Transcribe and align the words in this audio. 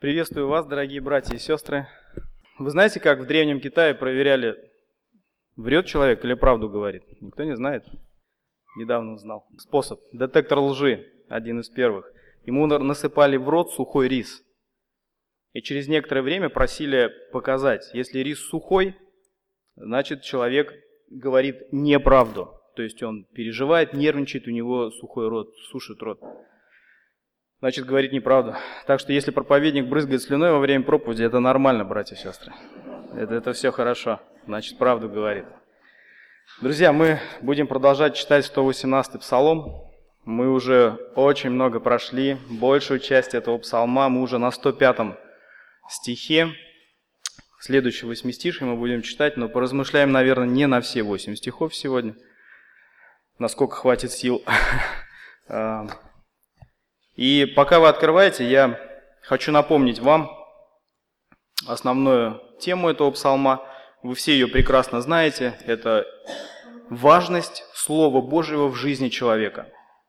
Приветствую 0.00 0.46
вас, 0.46 0.64
дорогие 0.64 1.00
братья 1.00 1.34
и 1.34 1.40
сестры. 1.40 1.88
Вы 2.60 2.70
знаете, 2.70 3.00
как 3.00 3.18
в 3.18 3.26
Древнем 3.26 3.58
Китае 3.58 3.96
проверяли, 3.96 4.54
врет 5.56 5.86
человек 5.86 6.24
или 6.24 6.34
правду 6.34 6.68
говорит? 6.68 7.02
Никто 7.20 7.42
не 7.42 7.56
знает. 7.56 7.84
Недавно 8.76 9.14
узнал. 9.14 9.48
Способ. 9.58 9.98
Детектор 10.12 10.60
лжи, 10.60 11.04
один 11.28 11.58
из 11.58 11.68
первых. 11.68 12.12
Ему 12.44 12.64
насыпали 12.68 13.36
в 13.36 13.48
рот 13.48 13.72
сухой 13.72 14.06
рис. 14.06 14.44
И 15.52 15.62
через 15.62 15.88
некоторое 15.88 16.22
время 16.22 16.48
просили 16.48 17.10
показать, 17.32 17.90
если 17.92 18.20
рис 18.20 18.38
сухой, 18.38 18.94
значит 19.74 20.22
человек 20.22 20.72
говорит 21.10 21.72
неправду. 21.72 22.52
То 22.76 22.82
есть 22.82 23.02
он 23.02 23.24
переживает, 23.34 23.94
нервничает, 23.94 24.46
у 24.46 24.52
него 24.52 24.92
сухой 24.92 25.26
рот, 25.28 25.52
сушит 25.72 26.00
рот. 26.02 26.20
Значит, 27.60 27.86
говорит 27.86 28.12
неправду. 28.12 28.54
Так 28.86 29.00
что 29.00 29.12
если 29.12 29.30
проповедник 29.30 29.86
брызгает 29.86 30.22
слюной 30.22 30.52
во 30.52 30.58
время 30.58 30.84
проповеди, 30.84 31.24
это 31.24 31.40
нормально, 31.40 31.84
братья 31.84 32.14
и 32.14 32.18
сестры. 32.18 32.52
Это, 33.16 33.34
это 33.34 33.52
все 33.52 33.72
хорошо. 33.72 34.20
Значит, 34.46 34.78
правду 34.78 35.08
говорит. 35.08 35.44
Друзья, 36.60 36.92
мы 36.92 37.20
будем 37.40 37.66
продолжать 37.66 38.14
читать 38.14 38.50
118-й 38.52 39.18
псалом. 39.18 39.90
Мы 40.24 40.50
уже 40.50 40.98
очень 41.16 41.50
много 41.50 41.80
прошли, 41.80 42.36
большую 42.48 43.00
часть 43.00 43.34
этого 43.34 43.58
псалма. 43.58 44.08
Мы 44.08 44.22
уже 44.22 44.38
на 44.38 44.48
105-м 44.48 45.16
стихе. 45.88 46.52
Следующего 47.60 48.10
восьмистишье 48.10 48.66
мы 48.66 48.76
будем 48.76 49.02
читать, 49.02 49.36
но 49.36 49.48
поразмышляем, 49.48 50.12
наверное, 50.12 50.46
не 50.46 50.66
на 50.66 50.80
все 50.80 51.02
восемь 51.02 51.34
стихов 51.34 51.74
сегодня– 51.74 52.14
насколько 53.38 53.76
хватит 53.76 54.12
сил. 54.12 54.42
И 57.18 57.46
пока 57.46 57.80
вы 57.80 57.88
открываете, 57.88 58.48
я 58.48 58.78
хочу 59.22 59.50
напомнить 59.50 59.98
вам 59.98 60.30
основную 61.66 62.40
тему 62.60 62.88
этого 62.90 63.10
псалма. 63.10 63.66
Вы 64.04 64.14
все 64.14 64.34
ее 64.34 64.46
прекрасно 64.46 65.00
знаете. 65.00 65.58
Это 65.66 66.06
важность 66.88 67.64
Слова 67.74 68.20
Божьего 68.20 68.68
в 68.68 68.76
жизни 68.76 69.08
человека. 69.08 69.66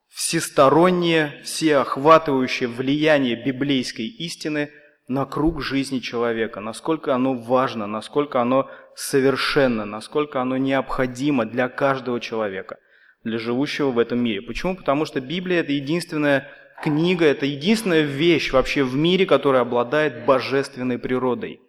Всестороннее, 0.09 1.41
всеохватывающее 1.43 2.69
влияние 2.69 3.43
библейской 3.43 4.05
истины 4.05 4.69
на 5.07 5.25
круг 5.25 5.63
жизни 5.63 5.97
человека. 5.97 6.59
Насколько 6.59 7.15
оно 7.15 7.33
важно, 7.33 7.87
насколько 7.87 8.39
оно 8.39 8.69
совершенно, 8.93 9.83
насколько 9.83 10.41
оно 10.41 10.57
необходимо 10.57 11.45
для 11.45 11.69
каждого 11.69 12.19
человека– 12.19 12.77
для 13.23 13.37
живущего 13.37 13.91
в 13.91 13.99
этом 13.99 14.19
мире. 14.19 14.41
Почему? 14.41 14.75
Потому 14.75 15.05
что 15.05 15.19
Библия– 15.19 15.59
это 15.61 15.71
единственная 15.71 16.49
книга, 16.81 17.25
это 17.25 17.45
единственная 17.45 18.01
вещь 18.01 18.51
вообще 18.51 18.83
в 18.83 18.95
мире, 18.95 19.25
которая 19.25 19.61
обладает 19.61 20.25
божественной 20.25 20.97
природой. 20.97 21.61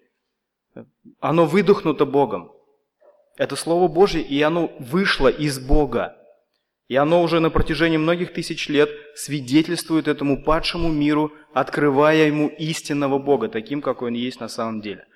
Оно 1.21 1.47
выдохнуто 1.47 2.07
Богом. 2.07 2.53
Это 3.37 3.57
Слово 3.57 3.89
Божье, 3.89 4.23
и 4.23 4.41
оно 4.43 4.71
вышло 4.79 5.29
из 5.29 5.59
Бога. 5.59 6.17
И 6.89 6.97
оно 6.97 7.23
уже 7.23 7.41
на 7.41 7.51
протяжении 7.51 7.97
многих 7.97 8.33
тысяч 8.33 8.69
лет 8.69 8.91
свидетельствует 9.15 10.09
этому 10.09 10.43
падшему 10.43 10.89
миру, 10.89 11.33
открывая 11.55 12.27
ему 12.27 12.49
истинного 12.49 13.19
Бога, 13.19 13.49
таким, 13.49 13.81
какой 13.81 14.09
он 14.09 14.15
есть 14.15 14.41
на 14.41 14.49
самом 14.49 14.81
деле. 14.81 15.07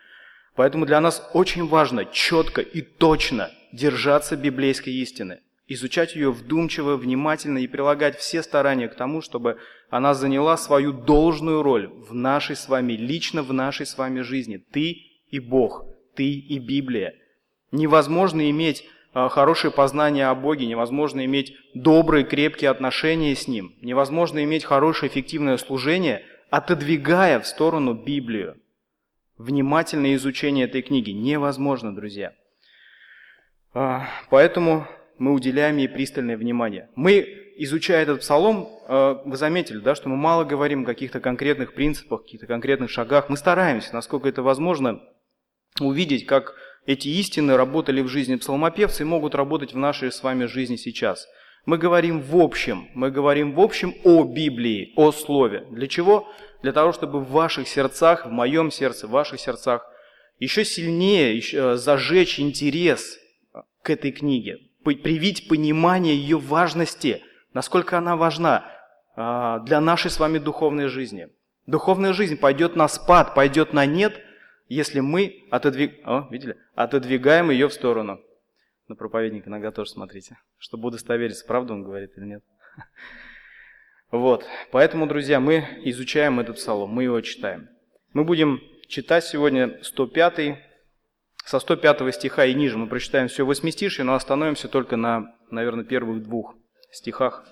Поэтому 0.55 0.87
для 0.87 1.01
нас 1.01 1.29
очень 1.33 1.67
важно 1.67 2.05
четко 2.05 2.61
и 2.61 2.81
точно 2.81 3.51
держаться 3.73 4.37
библейской 4.37 4.91
истины 4.91 5.41
изучать 5.67 6.15
ее 6.15 6.31
вдумчиво, 6.31 6.97
внимательно 6.97 7.59
и 7.59 7.67
прилагать 7.67 8.19
все 8.19 8.43
старания 8.43 8.89
к 8.89 8.97
тому, 8.97 9.23
чтобы 9.23 9.59
она 9.91 10.15
заняла 10.15 10.57
свою 10.57 10.93
должную 10.93 11.63
роль 11.63 11.89
в 11.89 12.15
нашей 12.15 12.57
с 12.57 12.69
вами, 12.69 12.93
лично 12.93 13.43
в 13.43 13.53
нашей 13.53 13.87
с 13.87 13.97
вами 13.97 14.21
жизни. 14.21 14.59
Ты 14.59 14.97
и 15.29 15.41
Бог, 15.41 15.85
ты 16.15 16.31
и 16.31 16.59
Библия. 16.59 17.15
Невозможно 17.73 18.49
иметь 18.51 18.85
а, 19.15 19.29
хорошее 19.29 19.73
познание 19.73 20.27
о 20.27 20.35
Боге, 20.35 20.67
невозможно 20.67 21.25
иметь 21.25 21.57
добрые, 21.75 22.25
крепкие 22.25 22.71
отношения 22.71 23.35
с 23.35 23.49
Ним, 23.49 23.75
невозможно 23.81 24.45
иметь 24.45 24.65
хорошее, 24.65 25.11
эффективное 25.11 25.57
служение, 25.57 26.25
отодвигая 26.51 27.41
в 27.41 27.47
сторону 27.47 27.95
Библию. 27.95 28.57
Внимательное 29.39 30.15
изучение 30.15 30.67
этой 30.67 30.83
книги 30.83 31.11
невозможно, 31.11 31.95
друзья. 31.95 32.33
А, 33.73 34.09
поэтому 34.31 34.87
мы 35.19 35.33
уделяем 35.33 35.77
ей 35.77 35.89
пристальное 35.89 36.37
внимание. 36.37 36.89
Мы, 36.95 37.53
изучая 37.57 38.03
этот 38.03 38.21
псалом, 38.21 38.69
э, 38.89 39.17
вы 39.25 39.37
заметили, 39.37 39.79
да, 39.79 39.95
что 39.95 40.09
мы 40.09 40.17
мало 40.17 40.45
говорим 40.45 40.83
о 40.83 40.87
каких-то 40.87 41.21
конкретных 41.21 41.75
принципах, 41.75 42.23
каких-то 42.23 42.47
конкретных 42.47 42.91
шагах. 42.91 43.29
Мы 43.29 43.37
стараемся, 43.37 43.95
насколько 43.95 44.29
это 44.29 44.43
возможно, 44.43 45.01
увидеть, 45.81 46.27
как 46.27 46.55
эти 46.87 47.09
истины 47.09 47.57
работали 47.57 48.01
в 48.01 48.09
жизни 48.09 48.37
псалмопевца 48.37 49.03
и 49.03 49.07
могут 49.07 49.35
работать 49.35 49.73
в 49.73 49.79
нашей 49.79 50.13
с 50.13 50.23
вами 50.23 50.45
жизни 50.45 50.77
сейчас. 50.77 51.27
Мы 51.67 51.79
говорим 51.79 52.21
в 52.21 52.37
общем, 52.37 52.89
мы 52.95 53.11
говорим 53.11 53.55
в 53.55 53.61
общем 53.61 53.95
о 54.05 54.25
Библии, 54.25 54.93
о 54.97 55.13
Слове. 55.13 55.67
Для 55.71 55.87
чего? 55.87 56.29
Для 56.63 56.73
того, 56.73 56.93
чтобы 56.93 57.21
в 57.21 57.31
ваших 57.31 57.69
сердцах, 57.69 58.27
в 58.27 58.31
моем 58.31 58.71
сердце, 58.71 59.07
в 59.07 59.11
ваших 59.11 59.41
сердцах 59.41 59.87
еще 60.39 60.65
сильнее 60.65 61.35
еще 61.37 61.77
зажечь 61.77 62.39
интерес 62.39 63.19
к 63.83 63.91
этой 63.91 64.13
книге, 64.13 64.59
привить 64.85 65.49
понимание 65.49 66.17
ее 66.17 66.39
важности, 66.39 67.23
насколько 67.53 67.99
она 67.99 68.17
важна 68.17 68.71
а, 69.17 69.61
для 69.61 69.81
нашей 69.81 70.11
с 70.11 70.19
вами 70.19 70.39
духовной 70.39 70.89
жизни. 70.89 71.29
Духовная 71.67 72.13
жизнь 72.13 72.37
пойдет 72.37 72.77
на 72.77 72.89
спад, 72.89 73.35
пойдет 73.35 73.73
на 73.73 73.87
нет, 73.87 74.21
если 74.69 75.01
мы 75.01 75.45
отодвиг... 75.51 76.01
О, 76.05 76.29
видели? 76.31 76.57
отодвигаем 76.75 77.51
ее 77.51 77.69
в 77.69 77.73
сторону. 77.73 78.21
На 78.89 78.97
проповедника 78.97 79.49
иногда 79.49 79.71
тоже 79.71 79.91
смотрите, 79.91 80.39
чтобы 80.59 80.89
удостовериться, 80.89 81.47
правду 81.47 81.73
он 81.75 81.83
говорит 81.83 82.13
или 82.17 82.25
нет. 82.25 82.45
Вот, 84.11 84.47
поэтому, 84.71 85.09
друзья, 85.09 85.41
мы 85.41 85.67
изучаем 85.83 86.39
этот 86.39 86.57
псалом, 86.57 86.91
мы 86.91 87.03
его 87.03 87.21
читаем. 87.21 87.69
Мы 88.13 88.23
будем 88.23 88.61
читать 88.87 89.25
сегодня 89.25 89.83
105 89.83 90.57
со 91.45 91.61
105 91.61 92.15
стиха 92.15 92.47
и 92.47 92.55
ниже 92.55 92.79
мы 92.79 92.87
прочитаем 92.87 93.29
все 93.29 93.45
восьмистишие, 93.45 94.05
но 94.05 94.15
остановимся 94.15 94.69
только 94.69 94.97
на, 94.97 95.35
наверное, 95.51 95.85
первых 95.85 96.23
двух 96.23 96.55
стихах 96.91 97.45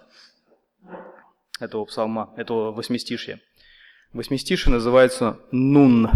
этого 1.60 1.84
псалма, 1.84 2.32
этого 2.36 2.72
восьмистишия. 2.72 3.40
Восьмистишие 4.12 4.72
называется 4.72 5.38
«нун». 5.50 6.08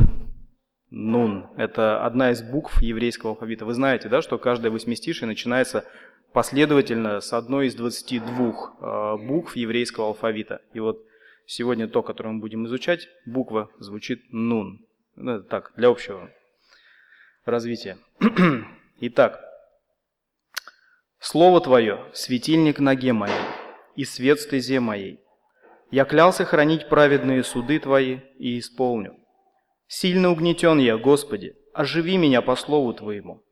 «Нун»– 0.90 1.48
это 1.56 2.04
одна 2.04 2.30
из 2.30 2.42
букв 2.42 2.80
еврейского 2.80 3.32
алфавита. 3.32 3.64
Вы 3.66 3.74
знаете, 3.74 4.08
да, 4.08 4.22
что 4.22 4.38
каждое 4.38 4.70
восьмистишие 4.70 5.26
начинается 5.26 5.84
последовательно 6.32 7.20
с 7.20 7.32
одной 7.32 7.66
из 7.66 7.74
22 7.74 8.24
э, 8.80 9.16
букв 9.26 9.56
еврейского 9.56 10.08
алфавита. 10.08 10.62
И 10.72 10.80
вот 10.80 11.04
сегодня 11.46 11.88
то, 11.88 12.02
которое 12.02 12.30
мы 12.30 12.40
будем 12.40 12.66
изучать, 12.66 13.08
буква 13.26 13.68
звучит 13.78 14.22
«нун». 14.30 14.86
Ну, 15.16 15.32
это 15.32 15.44
так, 15.44 15.72
для 15.76 15.88
общего 15.88 16.30
развития. 17.46 17.98
Итак, 19.00 19.40
Слово 21.18 21.60
Твое– 21.60 22.04
светильник 22.12 22.78
ноге 22.78 23.12
моей 23.12 23.34
и 23.96 24.04
свет 24.04 24.38
стезе 24.40 24.80
моей. 24.80 25.20
Я 25.90 26.04
клялся 26.04 26.44
хранить 26.44 26.88
праведные 26.88 27.42
суды 27.42 27.78
Твои 27.78 28.18
и 28.38 28.58
исполню. 28.58 29.16
Сильно 29.88 30.30
угнетен 30.30 30.78
я, 30.78 30.96
Господи, 30.98 31.56
оживи 31.72 32.16
меня 32.16 32.42
по 32.42 32.54
слову 32.54 32.92
Твоему. 32.92 33.42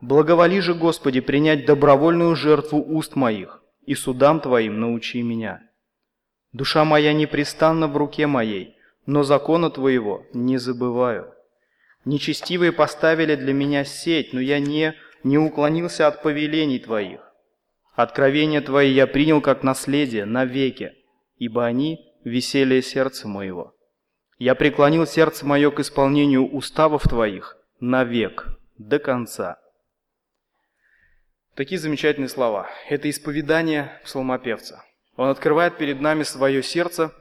Благоволи 0.00 0.60
же, 0.60 0.74
Господи, 0.74 1.20
принять 1.20 1.66
добровольную 1.66 2.36
жертву 2.36 2.78
уст 2.78 3.16
моих, 3.16 3.62
и 3.84 3.94
судам 3.94 4.40
Твоим 4.40 4.78
научи 4.78 5.22
меня. 5.22 5.62
Душа 6.52 6.84
моя 6.84 7.12
непрестанна 7.12 7.88
в 7.88 7.96
руке 7.96 8.26
моей, 8.26 8.76
но 9.06 9.22
закона 9.22 9.70
Твоего 9.70 10.24
не 10.32 10.58
забываю. 10.58 11.32
Нечестивые 12.08 12.72
поставили 12.72 13.34
для 13.34 13.52
меня 13.52 13.84
сеть, 13.84 14.32
но 14.32 14.40
я 14.40 14.60
не, 14.60 14.94
не 15.24 15.36
уклонился 15.36 16.06
от 16.06 16.22
повелений 16.22 16.78
Твоих. 16.78 17.20
Откровения 17.94 18.62
Твои 18.62 18.90
я 18.90 19.06
принял 19.06 19.42
как 19.42 19.62
наследие 19.62 20.24
навеки, 20.24 20.94
ибо 21.36 21.66
они– 21.66 22.10
веселье 22.24 22.80
сердца 22.80 23.28
моего. 23.28 23.74
Я 24.38 24.54
преклонил 24.54 25.06
сердце 25.06 25.44
мое 25.44 25.70
к 25.70 25.80
исполнению 25.80 26.48
уставов 26.48 27.02
Твоих 27.02 27.58
навек, 27.78 28.58
до 28.78 28.98
конца. 28.98 29.58
Такие 31.56 31.78
замечательные 31.78 32.30
слова. 32.30 32.70
Это 32.88 33.10
исповедание 33.10 34.00
псалмопевца. 34.02 34.82
Он 35.16 35.28
открывает 35.28 35.76
перед 35.76 36.00
нами 36.00 36.22
свое 36.22 36.62
сердце, 36.62 37.12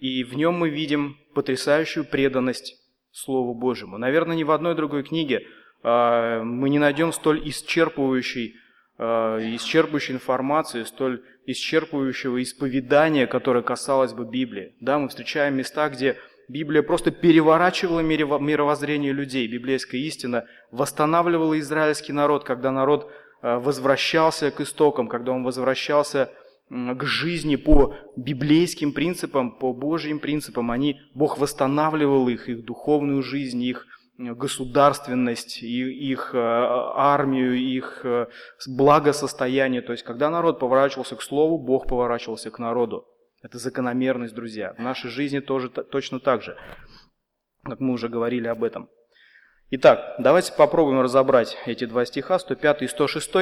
и 0.00 0.24
в 0.24 0.32
нем 0.32 0.54
мы 0.54 0.70
видим 0.70 1.18
потрясающую 1.34 2.06
преданность 2.06 2.85
Слову 3.16 3.54
Божьему. 3.54 3.96
Наверное, 3.96 4.36
ни 4.36 4.44
в 4.44 4.50
одной 4.50 4.74
другой 4.74 5.02
книге 5.02 5.46
а, 5.82 6.42
мы 6.42 6.68
не 6.68 6.78
найдем 6.78 7.12
столь 7.12 7.40
исчерпывающей, 7.48 8.56
а, 8.98 9.38
исчерпывающей 9.38 10.12
информации, 10.12 10.82
столь 10.82 11.22
исчерпывающего 11.46 12.42
исповедания, 12.42 13.26
которое 13.26 13.62
касалось 13.62 14.12
бы 14.12 14.26
Библии. 14.26 14.74
Да, 14.80 14.98
мы 14.98 15.08
встречаем 15.08 15.56
места, 15.56 15.88
где 15.88 16.18
Библия 16.48 16.82
просто 16.82 17.10
переворачивала 17.10 18.00
мировоззрение 18.00 19.12
людей. 19.12 19.48
Библейская 19.48 19.98
истина 19.98 20.44
восстанавливала 20.70 21.58
израильский 21.58 22.12
народ, 22.12 22.44
когда 22.44 22.70
народ 22.70 23.10
э, 23.40 23.56
возвращался 23.56 24.50
к 24.50 24.60
истокам, 24.60 25.08
когда 25.08 25.32
он 25.32 25.42
возвращался 25.42 26.26
к 26.26 26.45
жизни 26.68 27.56
по 27.56 27.94
библейским 28.16 28.92
принципам, 28.92 29.52
по 29.58 29.72
Божьим 29.72 30.18
принципам. 30.18 30.70
Они, 30.70 31.00
Бог 31.14 31.38
восстанавливал 31.38 32.28
их, 32.28 32.48
их 32.48 32.64
духовную 32.64 33.22
жизнь, 33.22 33.62
их 33.62 33.86
государственность, 34.18 35.62
их 35.62 36.30
э, 36.34 36.38
армию, 36.38 37.54
их 37.54 38.00
э, 38.04 38.26
благосостояние. 38.66 39.82
То 39.82 39.92
есть, 39.92 40.04
когда 40.04 40.30
народ 40.30 40.58
поворачивался 40.58 41.16
к 41.16 41.22
Слову, 41.22 41.58
Бог 41.58 41.86
поворачивался 41.86 42.50
к 42.50 42.58
народу. 42.58 43.06
Это 43.42 43.58
закономерность, 43.58 44.34
друзья. 44.34 44.74
В 44.78 44.80
нашей 44.80 45.10
жизни 45.10 45.40
тоже 45.40 45.68
точно 45.68 46.18
так 46.18 46.42
же, 46.42 46.56
как 47.62 47.78
мы 47.80 47.92
уже 47.92 48.08
говорили 48.08 48.48
об 48.48 48.64
этом. 48.64 48.88
Итак, 49.70 50.16
давайте 50.18 50.52
попробуем 50.52 51.00
разобрать 51.00 51.56
эти 51.66 51.84
два 51.84 52.04
стиха, 52.06 52.38
105 52.38 52.82
и 52.82 52.88
106, 52.88 53.32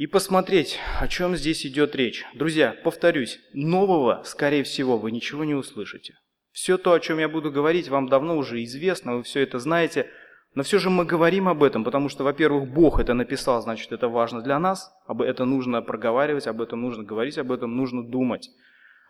и 0.00 0.06
посмотреть, 0.06 0.78
о 0.98 1.08
чем 1.08 1.36
здесь 1.36 1.66
идет 1.66 1.94
речь. 1.94 2.24
Друзья, 2.32 2.74
повторюсь, 2.84 3.38
нового, 3.52 4.22
скорее 4.24 4.62
всего, 4.62 4.96
вы 4.96 5.10
ничего 5.10 5.44
не 5.44 5.52
услышите. 5.52 6.14
Все 6.52 6.78
то, 6.78 6.94
о 6.94 7.00
чем 7.00 7.18
я 7.18 7.28
буду 7.28 7.52
говорить, 7.52 7.90
вам 7.90 8.08
давно 8.08 8.38
уже 8.38 8.64
известно, 8.64 9.16
вы 9.16 9.24
все 9.24 9.40
это 9.40 9.58
знаете. 9.58 10.08
Но 10.54 10.62
все 10.62 10.78
же 10.78 10.88
мы 10.88 11.04
говорим 11.04 11.48
об 11.48 11.62
этом, 11.62 11.84
потому 11.84 12.08
что, 12.08 12.24
во-первых, 12.24 12.66
Бог 12.66 12.98
это 12.98 13.12
написал, 13.12 13.60
значит, 13.60 13.92
это 13.92 14.08
важно 14.08 14.40
для 14.40 14.58
нас, 14.58 14.90
об 15.06 15.20
это 15.20 15.44
нужно 15.44 15.82
проговаривать, 15.82 16.46
об 16.46 16.62
этом 16.62 16.80
нужно 16.80 17.04
говорить, 17.04 17.36
об 17.36 17.52
этом 17.52 17.76
нужно 17.76 18.02
думать. 18.02 18.48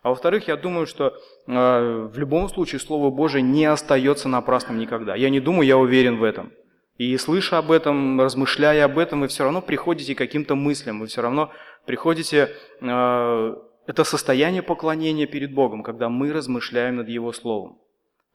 А 0.03 0.09
во-вторых, 0.09 0.49
я 0.49 0.57
думаю, 0.57 0.87
что 0.87 1.13
э, 1.47 2.09
в 2.13 2.19
любом 2.19 2.49
случае 2.49 2.79
Слово 2.81 3.11
Божие 3.11 3.41
не 3.41 3.63
остается 3.63 4.27
напрасным 4.27 4.77
никогда. 4.77 5.15
Я 5.15 5.29
не 5.29 5.39
думаю, 5.39 5.65
я 5.65 5.77
уверен 5.77 6.17
в 6.17 6.23
этом. 6.23 6.51
И 6.97 7.17
слыша 7.17 7.57
об 7.57 7.71
этом, 7.71 8.19
размышляя 8.21 8.85
об 8.85 8.99
этом, 8.99 9.21
вы 9.21 9.27
все 9.27 9.43
равно 9.43 9.61
приходите 9.61 10.13
к 10.13 10.17
каким-то 10.17 10.55
мыслям, 10.55 10.99
вы 10.99 11.07
все 11.07 11.21
равно 11.21 11.51
приходите 11.85 12.51
э, 12.79 13.55
это 13.87 14.03
состояние 14.03 14.61
поклонения 14.61 15.25
перед 15.25 15.53
Богом, 15.53 15.83
когда 15.83 16.09
мы 16.09 16.31
размышляем 16.31 16.97
над 16.97 17.09
Его 17.09 17.33
Словом. 17.33 17.79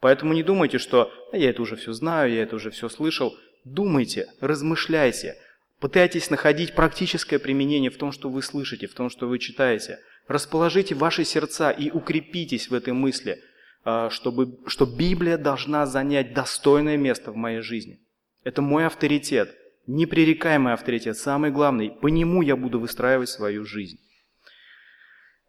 Поэтому 0.00 0.34
не 0.34 0.42
думайте, 0.42 0.78
что 0.78 1.12
я 1.32 1.50
это 1.50 1.62
уже 1.62 1.76
все 1.76 1.92
знаю, 1.92 2.32
я 2.32 2.42
это 2.42 2.56
уже 2.56 2.70
все 2.70 2.88
слышал. 2.88 3.34
Думайте, 3.64 4.26
размышляйте, 4.40 5.36
пытайтесь 5.80 6.30
находить 6.30 6.74
практическое 6.74 7.38
применение 7.38 7.90
в 7.90 7.96
том, 7.96 8.12
что 8.12 8.28
вы 8.28 8.42
слышите, 8.42 8.86
в 8.86 8.94
том, 8.94 9.10
что 9.10 9.26
вы 9.26 9.38
читаете. 9.38 9.98
Расположите 10.28 10.94
ваши 10.94 11.24
сердца 11.24 11.70
и 11.70 11.90
укрепитесь 11.90 12.68
в 12.68 12.74
этой 12.74 12.92
мысли, 12.92 13.42
а, 13.84 14.10
чтобы, 14.10 14.58
что 14.66 14.86
Библия 14.86 15.38
должна 15.38 15.86
занять 15.86 16.34
достойное 16.34 16.96
место 16.96 17.32
в 17.32 17.36
моей 17.36 17.60
жизни. 17.60 18.00
Это 18.46 18.62
мой 18.62 18.86
авторитет, 18.86 19.56
непререкаемый 19.88 20.72
авторитет, 20.72 21.18
самый 21.18 21.50
главный. 21.50 21.90
По 21.90 22.06
нему 22.06 22.42
я 22.42 22.54
буду 22.54 22.78
выстраивать 22.78 23.28
свою 23.28 23.64
жизнь. 23.64 23.98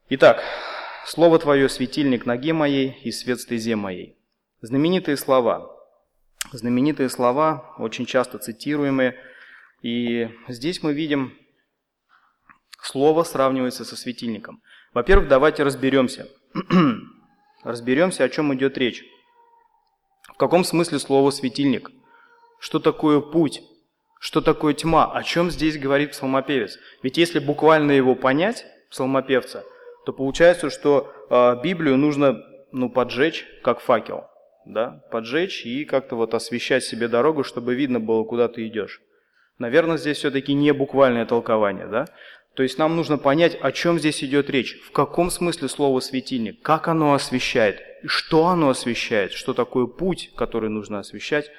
Итак, 0.10 0.42
«Слово 1.06 1.38
Твое– 1.38 1.70
светильник 1.70 2.26
ноге 2.26 2.54
моей 2.54 2.98
и 3.04 3.12
свет 3.12 3.40
стезе 3.40 3.76
моей». 3.76 4.18
Знаменитые 4.62 5.16
слова. 5.16 5.72
Знаменитые 6.52 7.10
слова, 7.10 7.76
очень 7.78 8.08
часто 8.08 8.40
цитируемые. 8.40 9.16
И 9.84 10.32
здесь 10.48 10.82
мы 10.82 10.96
видим, 10.96 11.38
слово 12.82 13.22
сравнивается 13.22 13.86
со 13.86 13.96
светильником. 13.96 14.64
Во-первых, 14.96 15.28
давайте 15.28 15.62
разберемся. 15.62 16.28
разберемся, 17.64 18.24
о 18.24 18.30
чем 18.30 18.56
идет 18.56 18.76
речь. 18.76 19.04
В 20.34 20.38
каком 20.38 20.64
смысле 20.64 20.98
слово 20.98 21.30
«светильник»? 21.30 21.92
Что 22.60 22.80
такое 22.80 23.20
путь? 23.20 23.62
Что 24.20 24.42
такое 24.42 24.74
тьма? 24.74 25.12
О 25.12 25.24
чем 25.24 25.52
здесь 25.52 25.78
говорит 25.78 26.12
псалмопевец? 26.12 26.78
Ведь 27.04 27.18
если 27.18 27.40
буквально 27.40 27.92
его 27.92 28.16
понять, 28.16 28.66
псалмопевца– 28.90 29.64
то 30.08 30.14
получается, 30.14 30.70
что 30.70 31.12
э, 31.30 31.62
Библию 31.62 31.98
нужно 31.98 32.42
ну, 32.72 32.90
поджечь, 32.90 33.46
как 33.62 33.82
факел. 33.82 34.24
Да? 34.66 35.04
Поджечь 35.12 35.66
и 35.66 35.84
как-то 35.84 36.16
вот 36.16 36.34
освещать 36.34 36.86
себе 36.86 37.10
дорогу, 37.10 37.44
чтобы 37.44 37.76
видно 37.76 38.00
было, 38.00 38.24
куда 38.24 38.48
ты 38.48 38.66
идешь. 38.68 39.02
Наверное, 39.60 39.98
здесь 39.98 40.20
все-таки 40.20 40.54
не 40.54 40.72
буквальное 40.72 41.26
толкование. 41.26 41.88
Да? 41.88 42.06
То 42.56 42.64
есть 42.64 42.78
нам 42.78 42.96
нужно 42.96 43.18
понять, 43.18 43.58
о 43.60 43.74
чем 43.74 44.00
здесь 44.00 44.24
идет 44.24 44.50
речь, 44.50 44.80
в 44.80 44.92
каком 44.92 45.30
смысле 45.30 45.68
слово 45.68 46.00
«светильник», 46.00 46.62
как 46.62 46.88
оно 46.88 47.14
освещает, 47.14 47.82
что 48.06 48.48
оно 48.48 48.70
освещает, 48.70 49.34
что 49.34 49.54
такое 49.54 49.88
путь, 49.88 50.32
который 50.38 50.70
нужно 50.70 51.00
освещать 51.00 51.52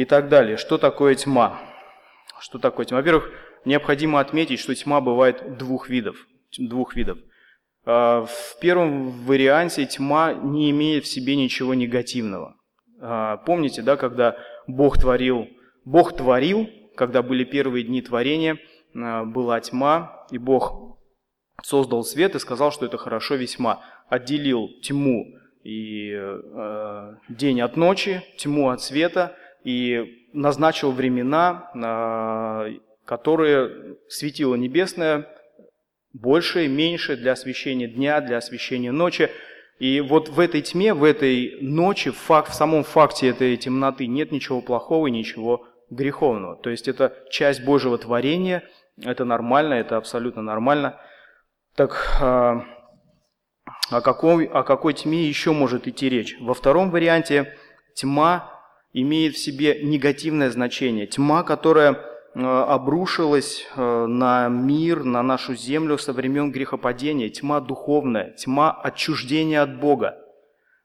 и 0.00 0.06
так 0.06 0.30
далее. 0.30 0.56
Что 0.56 0.78
такое 0.78 1.14
тьма? 1.14 1.60
Что 2.40 2.58
такое 2.58 2.86
тьма? 2.86 2.98
Во-первых, 2.98 3.30
необходимо 3.66 4.18
отметить, 4.18 4.58
что 4.58 4.74
тьма 4.74 5.02
бывает 5.02 5.58
двух 5.58 5.90
видов. 5.90 6.26
Двух 6.56 6.96
видов. 6.96 7.18
А, 7.84 8.24
в 8.24 8.58
первом 8.60 9.10
варианте 9.26 9.84
тьма 9.84 10.32
не 10.32 10.70
имеет 10.70 11.04
в 11.04 11.08
себе 11.08 11.36
ничего 11.36 11.74
негативного. 11.74 12.56
А, 12.98 13.36
помните, 13.38 13.82
да, 13.82 13.96
когда 13.96 14.38
Бог 14.66 14.98
творил, 14.98 15.48
Бог 15.84 16.16
творил, 16.16 16.66
когда 16.96 17.22
были 17.22 17.44
первые 17.44 17.84
дни 17.84 18.00
творения, 18.00 18.58
а, 18.94 19.24
была 19.24 19.60
тьма, 19.60 20.26
и 20.30 20.38
Бог 20.38 20.98
создал 21.62 22.04
свет 22.04 22.34
и 22.34 22.38
сказал, 22.38 22.72
что 22.72 22.86
это 22.86 22.96
хорошо 22.96 23.34
весьма. 23.34 23.84
Отделил 24.08 24.70
тьму 24.82 25.26
и 25.62 26.10
э, 26.14 27.14
день 27.28 27.60
от 27.60 27.76
ночи, 27.76 28.22
тьму 28.38 28.70
от 28.70 28.80
света, 28.80 29.36
и 29.64 30.26
назначил 30.32 30.92
времена, 30.92 31.70
э, 31.74 32.78
которые 33.04 33.96
светило 34.08 34.54
небесное 34.54 35.28
больше 36.12 36.64
и 36.64 36.68
меньше 36.68 37.16
для 37.16 37.32
освещения 37.32 37.88
дня, 37.88 38.20
для 38.20 38.38
освещения 38.38 38.92
ночи. 38.92 39.30
И 39.78 40.00
вот 40.00 40.28
в 40.28 40.38
этой 40.40 40.60
тьме, 40.60 40.92
в 40.92 41.04
этой 41.04 41.58
ночи, 41.60 42.10
факт, 42.10 42.50
в 42.50 42.54
самом 42.54 42.84
факте 42.84 43.28
этой 43.28 43.56
темноты 43.56 44.06
нет 44.06 44.30
ничего 44.30 44.60
плохого 44.60 45.06
и 45.06 45.10
ничего 45.10 45.66
греховного. 45.88 46.56
То 46.56 46.70
есть 46.70 46.88
это 46.88 47.16
часть 47.30 47.64
Божьего 47.64 47.96
творения, 47.96 48.62
это 49.02 49.24
нормально, 49.24 49.74
это 49.74 49.96
абсолютно 49.96 50.42
нормально. 50.42 51.00
Так 51.74 52.18
а, 52.20 52.64
о 53.90 54.00
какой, 54.00 54.44
о 54.44 54.62
какой 54.62 54.92
тьме 54.94 55.24
еще 55.24 55.52
может 55.52 55.88
идти 55.88 56.08
речь? 56.08 56.36
Во 56.40 56.54
втором 56.54 56.90
варианте 56.90 57.56
тьма 57.94 58.59
имеет 58.92 59.34
в 59.34 59.38
себе 59.38 59.80
негативное 59.82 60.50
значение. 60.50 61.06
Тьма, 61.06 61.42
которая 61.42 62.10
Э, 62.32 62.64
обрушилась 62.68 63.66
э, 63.74 64.06
на 64.06 64.48
мир, 64.48 65.02
на 65.02 65.20
нашу 65.22 65.56
землю 65.56 65.98
со 65.98 66.12
времен 66.12 66.52
грехопадения, 66.52 67.28
тьма 67.28 67.60
духовная, 67.60 68.30
тьма 68.38 68.70
отчуждения 68.70 69.62
от 69.62 69.80
Бога. 69.80 70.16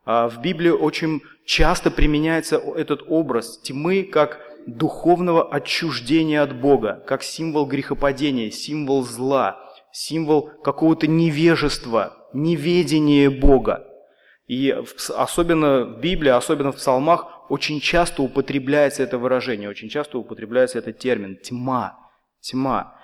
А 0.06 0.28
в 0.28 0.42
Библии 0.42 0.72
очень 0.72 1.22
часто 1.46 1.92
применяется 1.92 2.58
этот 2.58 3.04
образ 3.08 3.60
тьмы 3.60 4.04
как 4.04 4.40
духовного 4.66 5.48
отчуждения 5.48 6.42
от 6.42 6.60
Бога, 6.60 7.04
как 7.06 7.22
символ 7.22 7.68
грехопадения, 7.68 8.50
символ 8.50 9.04
зла, 9.04 9.60
символ 9.92 10.50
какого-то 10.64 11.06
невежества, 11.06 12.18
неведения 12.34 13.30
Бога. 13.30 13.86
И 14.48 14.70
особенно 15.16 15.86
в 15.86 16.00
Библии, 16.00 16.30
особенно 16.30 16.72
в 16.72 16.75
псалмах, 16.75 17.50
очень 17.50 17.80
часто 17.80 18.22
употребляется 18.22 19.04
это 19.04 19.18
выражение, 19.18 19.70
очень 19.70 19.90
часто 19.90 20.20
употребляется 20.20 20.80
этот 20.80 21.00
термин 21.00 21.38
«тьма». 21.38 21.98
Тьма. 22.42 22.96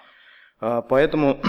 А, 0.60 0.82
поэтому 0.82 1.40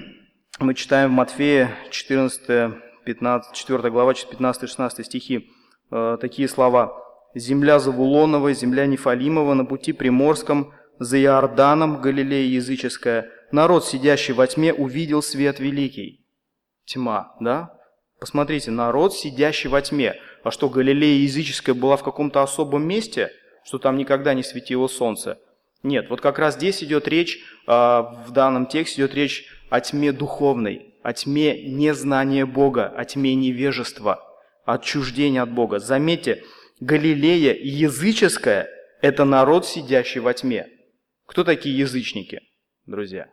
мы 0.60 0.74
читаем 0.74 1.10
в 1.10 1.12
Матфея 1.14 1.74
14, 1.90 2.74
15, 3.04 3.52
4 3.52 3.90
глава, 3.90 4.12
15-16 4.12 5.02
стихи 5.04 5.50
а, 5.90 6.16
такие 6.18 6.48
слова. 6.48 6.98
«Земля 7.34 7.78
Завулонова, 7.78 8.52
земля 8.52 8.86
Нефалимова, 8.86 9.54
на 9.54 9.64
пути 9.64 9.92
Приморском, 9.92 10.72
за 10.98 11.20
Иорданом, 11.20 12.00
Галилея 12.00 12.46
языческая, 12.46 13.30
народ, 13.50 13.84
сидящий 13.84 14.34
во 14.34 14.46
тьме, 14.46 14.72
увидел 14.72 15.22
свет 15.22 15.58
великий». 15.58 16.24
Тьма, 16.84 17.34
да? 17.40 17.81
Посмотрите, 18.22 18.70
народ, 18.70 19.14
сидящий 19.14 19.68
во 19.68 19.82
тьме. 19.82 20.14
А 20.44 20.52
что, 20.52 20.68
Галилея 20.68 21.24
языческая 21.24 21.74
была 21.74 21.96
в 21.96 22.04
каком-то 22.04 22.40
особом 22.40 22.86
месте, 22.86 23.32
что 23.64 23.78
там 23.78 23.96
никогда 23.96 24.32
не 24.32 24.44
светило 24.44 24.86
солнце? 24.86 25.40
Нет, 25.82 26.08
вот 26.08 26.20
как 26.20 26.38
раз 26.38 26.54
здесь 26.54 26.84
идет 26.84 27.08
речь, 27.08 27.40
а, 27.66 28.22
в 28.24 28.30
данном 28.30 28.66
тексте 28.66 29.02
идет 29.02 29.16
речь 29.16 29.48
о 29.70 29.80
тьме 29.80 30.12
духовной, 30.12 30.94
о 31.02 31.12
тьме 31.12 31.68
незнания 31.68 32.46
Бога, 32.46 32.86
о 32.86 33.04
тьме 33.04 33.34
невежества, 33.34 34.22
отчуждения 34.66 35.42
от 35.42 35.50
Бога. 35.50 35.80
Заметьте, 35.80 36.44
Галилея 36.78 37.58
языческая– 37.60 38.68
это 39.02 39.24
народ, 39.24 39.66
сидящий 39.66 40.20
во 40.20 40.32
тьме. 40.32 40.68
Кто 41.26 41.42
такие 41.42 41.76
язычники, 41.76 42.40
друзья? 42.86 43.26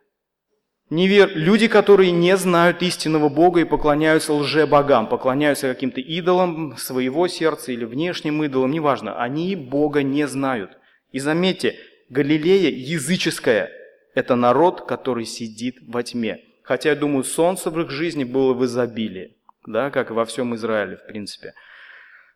Невер... 0.90 1.32
Люди, 1.36 1.68
которые 1.68 2.12
не 2.12 2.36
знают 2.36 2.82
истинного 2.82 3.30
Бога 3.30 3.62
и 3.62 3.66
поклоняются 3.66 4.34
лже-богам, 4.34 5.08
поклоняются 5.08 5.72
каким-то 5.72 6.02
идолам 6.02 6.76
своего 6.78 7.28
сердца 7.28 7.72
или 7.72 7.86
внешним 7.86 8.44
идолам, 8.44 8.72
неважно, 8.72 9.22
они 9.22 9.56
Бога 9.56 10.02
не 10.02 10.28
знают. 10.28 10.72
И 11.12 11.20
заметьте, 11.20 11.76
Галилея 12.10 12.72
языческая– 12.72 13.72
это 14.16 14.36
народ, 14.36 14.88
который 14.88 15.26
сидит 15.26 15.78
во 15.88 16.02
тьме. 16.02 16.42
Хотя, 16.64 16.90
я 16.90 16.96
думаю, 16.96 17.24
солнце 17.24 17.70
в 17.70 17.80
их 17.80 17.92
жизни 17.92 18.24
было 18.24 18.54
в 18.54 18.66
изобилии, 18.66 19.36
да, 19.68 19.92
как 19.92 20.10
и 20.10 20.14
во 20.14 20.26
всем 20.26 20.56
Израиле, 20.56 20.98
в 20.98 21.06
принципе. 21.06 21.54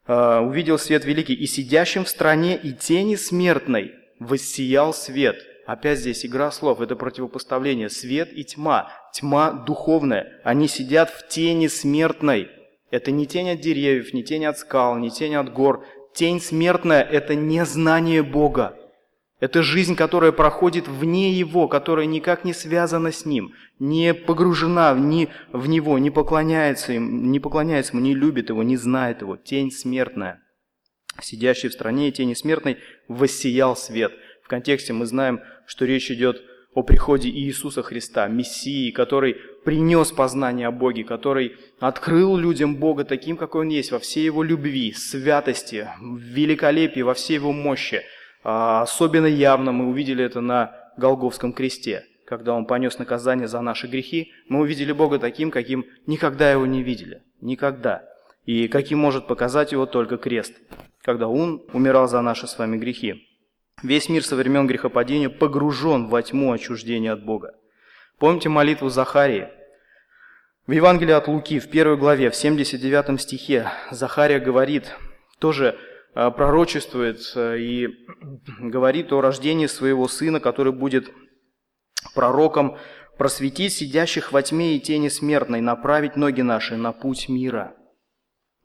А, 0.05 0.41
увидел 0.41 0.77
свет 0.77 1.05
великий, 1.05 1.33
и 1.33 1.47
сидящим 1.47 2.03
в 2.05 2.09
стране 2.09 2.55
и 2.55 2.71
тени 2.71 3.15
смертной 3.15 3.95
воссиял 4.19 4.93
свет– 4.93 5.43
Опять 5.65 5.99
здесь 5.99 6.25
игра 6.25 6.51
слов, 6.51 6.81
это 6.81 6.95
противопоставление. 6.95 7.89
Свет 7.89 8.29
и 8.33 8.43
тьма. 8.43 8.91
Тьма 9.13 9.51
духовная. 9.51 10.41
Они 10.43 10.67
сидят 10.67 11.09
в 11.09 11.27
тени 11.27 11.67
смертной. 11.67 12.49
Это 12.91 13.11
не 13.11 13.25
тень 13.25 13.49
от 13.49 13.59
деревьев, 13.59 14.13
не 14.13 14.23
тень 14.23 14.45
от 14.45 14.57
скал, 14.57 14.97
не 14.97 15.09
тень 15.09 15.35
от 15.35 15.51
гор. 15.51 15.85
Тень 16.13 16.39
смертная– 16.39 17.01
это 17.11 17.33
незнание 17.33 18.21
Бога. 18.21 18.77
Это 19.39 19.61
жизнь, 19.61 19.95
которая 19.95 20.31
проходит 20.31 20.87
вне 20.87 21.33
Его, 21.33 21.67
которая 21.67 22.05
никак 22.05 22.45
не 22.45 22.53
связана 22.53 23.11
с 23.11 23.25
Ним, 23.25 23.53
не 23.79 24.13
погружена 24.13 24.93
ни 24.93 25.27
в 25.51 25.67
Него, 25.67 25.97
не 25.97 26.11
поклоняется, 26.11 26.93
им, 26.93 27.31
не 27.31 27.39
поклоняется 27.39 27.93
Ему, 27.93 28.05
не 28.05 28.13
любит 28.13 28.49
Его, 28.49 28.63
не 28.63 28.77
знает 28.77 29.21
Его. 29.21 29.35
Тень 29.35 29.71
смертная. 29.71 30.39
Сидящий 31.21 31.69
в 31.69 31.73
стране 31.73 32.11
тени 32.11 32.35
смертной 32.35 32.77
воссиял 33.07 33.75
свет. 33.75 34.13
В 34.43 34.47
контексте 34.47 34.93
мы 34.93 35.05
знаем, 35.05 35.41
что 35.65 35.85
речь 35.85 36.11
идет 36.11 36.41
о 36.73 36.81
приходе 36.81 37.29
Иисуса 37.29 37.83
Христа, 37.83 38.27
Мессии, 38.27 38.91
который 38.91 39.35
принес 39.63 40.11
познание 40.11 40.67
о 40.67 40.71
Боге, 40.71 41.03
который 41.03 41.55
открыл 41.79 42.35
людям 42.35 42.75
Бога 42.75 43.05
таким, 43.05 43.37
какой 43.37 43.61
Он 43.61 43.69
есть, 43.69 43.91
во 43.91 43.99
всей 43.99 44.25
Его 44.25 44.43
любви, 44.43 44.93
святости, 44.93 45.87
великолепии, 46.01 47.01
во 47.01 47.13
всей 47.13 47.35
Его 47.35 47.51
мощи. 47.51 48.01
А, 48.43 48.81
особенно 48.81 49.27
явно 49.27 49.71
мы 49.71 49.87
увидели 49.89 50.23
это 50.23 50.41
на 50.41 50.75
Голговском 50.97 51.53
кресте, 51.53 52.05
когда 52.25 52.53
Он 52.53 52.65
понес 52.65 52.97
наказание 52.97 53.47
за 53.47 53.61
наши 53.61 53.87
грехи. 53.87 54.31
Мы 54.49 54.61
увидели 54.61 54.91
Бога 54.91 55.19
таким, 55.19 55.51
каким 55.51 55.85
никогда 56.07 56.51
Его 56.51 56.65
не 56.65 56.81
видели. 56.81 57.21
Никогда. 57.41 58.03
И 58.45 58.67
каким 58.67 58.99
может 58.99 59.27
показать 59.27 59.71
Его 59.71 59.85
только 59.85 60.17
крест, 60.17 60.53
когда 61.01 61.27
Он 61.27 61.63
умирал 61.71 62.07
за 62.07 62.21
наши 62.21 62.47
с 62.47 62.57
вами 62.57 62.77
грехи. 62.77 63.27
Весь 63.81 64.07
мир 64.07 64.23
со 64.23 64.35
времен 64.35 64.67
грехопадения 64.67 65.29
погружен 65.29 66.07
во 66.07 66.21
тьму 66.21 66.51
отчуждения 66.51 67.11
от 67.11 67.25
Бога. 67.25 67.55
Помните 68.19 68.49
молитву 68.49 68.89
Захарии? 68.89 69.49
В 70.67 70.71
Евангелии 70.71 71.11
от 71.11 71.27
Луки, 71.27 71.59
в 71.59 71.69
первой 71.69 71.97
главе, 71.97 72.29
в 72.29 72.35
79 72.35 73.19
стихе, 73.19 73.69
Захария 73.91 74.39
говорит, 74.39 74.95
тоже 75.39 75.77
а, 76.13 76.31
пророчествует 76.31 77.19
а, 77.35 77.55
и 77.55 77.89
говорит 78.59 79.11
о 79.11 79.19
рождении 79.19 79.67
своего 79.67 80.07
сына, 80.07 80.39
который 80.39 80.71
будет 80.71 81.11
пророком, 82.15 82.77
просветить 83.17 83.73
сидящих 83.73 84.31
во 84.31 84.41
тьме 84.41 84.77
и 84.77 84.79
тени 84.79 85.09
смертной, 85.09 85.59
направить 85.59 86.15
ноги 86.15 86.41
наши 86.41 86.77
на 86.77 86.93
путь 86.93 87.27
мира 87.27 87.75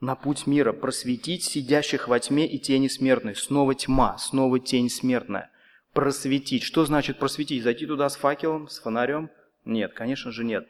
на 0.01 0.15
путь 0.15 0.47
мира, 0.47 0.73
просветить 0.73 1.45
сидящих 1.45 2.09
во 2.09 2.19
тьме 2.21 2.47
и 2.47 2.59
тени 2.59 2.89
смертной. 2.89 3.35
Снова 3.35 3.75
тьма, 3.75 4.17
снова 4.19 4.61
тень 4.61 4.91
смертная. 4.91 5.51
Просветить. 5.93 6.63
Что 6.63 6.85
значит 6.85 7.19
просветить? 7.19 7.63
Зайти 7.63 7.87
туда 7.87 8.09
с 8.09 8.17
факелом, 8.17 8.69
с 8.69 8.79
фонарем? 8.79 9.31
Нет, 9.65 9.93
конечно 9.95 10.31
же 10.31 10.45
нет. 10.45 10.67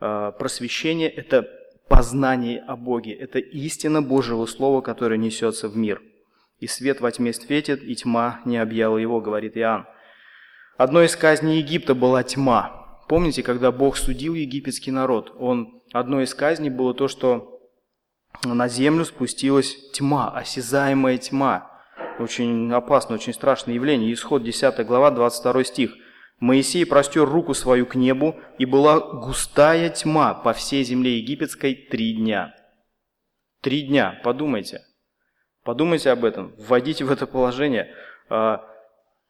А, 0.00 0.32
просвещение– 0.32 1.08
это 1.10 1.48
познание 1.88 2.60
о 2.60 2.76
Боге. 2.76 3.12
Это 3.12 3.38
истина 3.38 4.02
Божьего 4.02 4.46
Слова, 4.46 4.80
которое 4.80 5.16
несется 5.18 5.68
в 5.68 5.76
мир. 5.76 6.02
И 6.58 6.66
свет 6.66 7.00
во 7.00 7.10
тьме 7.12 7.32
светит, 7.32 7.82
и 7.82 7.94
тьма 7.94 8.40
не 8.44 8.56
объяла 8.56 8.96
его, 8.96 9.20
говорит 9.20 9.56
Иоанн. 9.56 9.86
Одной 10.76 11.06
из 11.06 11.16
казней 11.16 11.58
Египта 11.58 11.94
была 11.94 12.22
тьма. 12.22 13.00
Помните, 13.08 13.42
когда 13.42 13.70
Бог 13.70 13.96
судил 13.96 14.34
египетский 14.34 14.90
народ? 14.90 15.34
Он, 15.38 15.82
одной 15.92 16.24
из 16.24 16.34
казней 16.34 16.70
было 16.70 16.94
то, 16.94 17.08
что 17.08 17.51
на 18.44 18.68
землю 18.68 19.04
спустилась 19.04 19.76
тьма, 19.92 20.30
осязаемая 20.30 21.18
тьма. 21.18 21.70
Очень 22.18 22.72
опасное, 22.72 23.16
очень 23.16 23.32
страшное 23.32 23.74
явление. 23.74 24.12
Исход 24.12 24.42
10 24.42 24.84
глава, 24.86 25.10
22 25.10 25.64
стих. 25.64 25.94
Моисей 26.40 26.84
простер 26.84 27.24
руку 27.24 27.54
свою 27.54 27.86
к 27.86 27.94
небу, 27.94 28.40
и 28.58 28.64
была 28.66 28.98
густая 28.98 29.90
тьма 29.90 30.34
по 30.34 30.52
всей 30.52 30.82
земле 30.82 31.18
египетской 31.18 31.74
три 31.74 32.14
дня. 32.14 32.54
Три 33.60 33.82
дня, 33.82 34.20
подумайте. 34.24 34.80
Подумайте 35.62 36.10
об 36.10 36.24
этом, 36.24 36.52
вводите 36.58 37.04
в 37.04 37.12
это 37.12 37.28
положение. 37.28 37.94
А, 38.28 38.64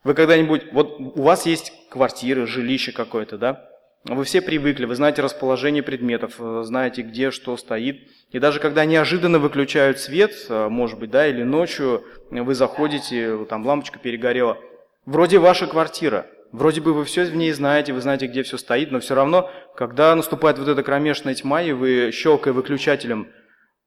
вы 0.04 0.14
когда-нибудь, 0.14 0.73
вот 0.73 0.99
у 0.99 1.23
вас 1.23 1.44
есть 1.44 1.73
квартира, 1.90 2.47
жилище 2.47 2.92
какое-то, 2.92 3.37
да? 3.37 3.68
Вы 4.04 4.25
все 4.25 4.40
привыкли, 4.40 4.87
вы 4.87 4.97
знаете 4.97 5.23
расположение 5.23 5.82
предметов, 5.82 6.37
э, 6.38 6.62
знаете, 6.64 7.02
где 7.02 7.30
что 7.30 7.56
стоит. 7.56 8.11
И 8.33 8.39
даже 8.39 8.61
когда 8.61 8.85
неожиданно 8.87 9.39
выключают 9.39 9.99
свет, 9.99 10.33
э, 10.49 10.69
может 10.69 10.99
быть, 10.99 11.11
да, 11.11 11.29
или 11.29 11.43
ночью 11.43 12.03
вы 12.31 12.55
заходите, 12.55 13.45
там 13.45 13.67
лампочка 13.67 13.99
перегорела, 13.99 14.59
вроде 15.05 15.39
ваша 15.39 15.67
квартира, 15.67 16.27
вроде 16.51 16.81
бы 16.81 16.95
вы 16.95 17.05
все 17.05 17.25
в 17.25 17.37
ней 17.37 17.53
знаете, 17.53 17.93
вы 17.93 18.01
знаете, 18.01 18.27
где 18.27 18.43
все 18.43 18.57
стоит, 18.57 18.91
но 18.91 19.01
все 19.01 19.15
равно, 19.15 19.51
когда 19.77 20.15
наступает 20.17 20.59
вот 20.59 20.67
эта 20.67 20.83
кромешная 20.83 21.35
тьма, 21.35 21.62
и 21.62 21.73
вы, 21.73 22.11
щелкая 22.11 22.55
выключателем, 22.55 23.29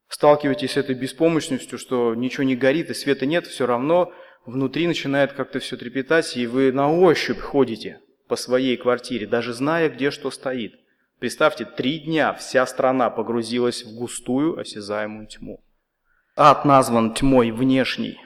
сталкиваетесь 0.08 0.72
с 0.72 0.76
этой 0.76 0.94
беспомощностью, 0.94 1.76
что 1.76 2.14
ничего 2.14 2.44
не 2.44 2.54
горит 2.54 2.88
и 2.90 2.94
света 2.94 3.26
нет, 3.26 3.48
все 3.48 3.66
равно 3.66 4.12
внутри 4.44 4.86
начинает 4.86 5.32
как-то 5.32 5.58
все 5.58 5.76
трепетать, 5.76 6.36
и 6.36 6.46
вы 6.46 6.70
на 6.70 6.92
ощупь 6.92 7.40
ходите 7.40 7.98
по 8.28 8.36
своей 8.36 8.76
квартире, 8.76 9.26
даже 9.26 9.52
зная, 9.52 9.88
где 9.88 10.12
что 10.12 10.30
стоит. 10.30 10.74
Представьте, 11.18 11.64
три 11.64 11.98
дня 12.00 12.34
вся 12.34 12.66
страна 12.66 13.08
погрузилась 13.08 13.84
в 13.84 13.96
густую 13.96 14.58
осязаемую 14.58 15.26
тьму. 15.26 15.60
Ад 16.36 16.66
назван 16.66 17.14
тьмой 17.14 17.52
внешней. 17.52 18.20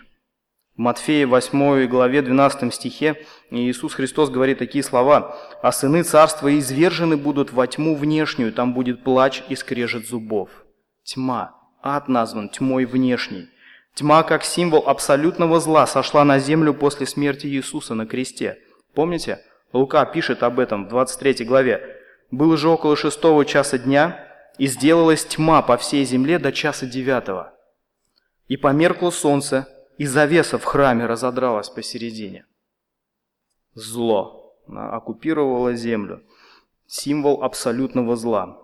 В 0.74 0.80
Матфея 0.80 1.28
8 1.28 1.86
главе 1.86 2.22
12 2.22 2.74
стихе 2.74 3.24
Иисус 3.50 3.94
Христос 3.94 4.30
говорит 4.30 4.58
такие 4.58 4.82
слова. 4.82 5.36
«А 5.62 5.70
сыны 5.70 6.02
царства 6.02 6.58
извержены 6.58 7.16
будут 7.16 7.52
во 7.52 7.68
тьму 7.68 7.94
внешнюю, 7.94 8.52
там 8.52 8.74
будет 8.74 9.04
плач 9.04 9.44
и 9.48 9.54
скрежет 9.54 10.08
зубов». 10.08 10.50
Тьма. 11.04 11.54
Ад 11.82 12.08
назван 12.08 12.48
тьмой 12.48 12.86
внешней. 12.86 13.50
Тьма, 13.94 14.24
как 14.24 14.42
символ 14.42 14.88
абсолютного 14.88 15.60
зла, 15.60 15.86
сошла 15.86 16.24
на 16.24 16.40
землю 16.40 16.74
после 16.74 17.06
смерти 17.06 17.46
Иисуса 17.46 17.94
на 17.94 18.06
кресте. 18.06 18.58
Помните? 18.94 19.38
Лука 19.72 20.04
пишет 20.06 20.42
об 20.42 20.58
этом 20.58 20.86
в 20.86 20.88
23 20.88 21.44
главе. 21.44 21.99
«Было 22.30 22.56
же 22.56 22.68
около 22.68 22.96
шестого 22.96 23.44
часа 23.44 23.78
дня, 23.78 24.26
и 24.58 24.66
сделалась 24.66 25.24
тьма 25.24 25.62
по 25.62 25.76
всей 25.76 26.04
земле 26.04 26.38
до 26.38 26.52
часа 26.52 26.86
девятого. 26.86 27.54
И 28.46 28.56
померкло 28.56 29.10
солнце, 29.10 29.68
и 29.98 30.06
завеса 30.06 30.58
в 30.58 30.64
храме 30.64 31.06
разодралась 31.06 31.70
посередине». 31.70 32.46
Зло 33.74 34.40
оккупировало 34.66 35.74
землю. 35.74 36.22
Символ 36.86 37.42
абсолютного 37.42 38.16
зла. 38.16 38.58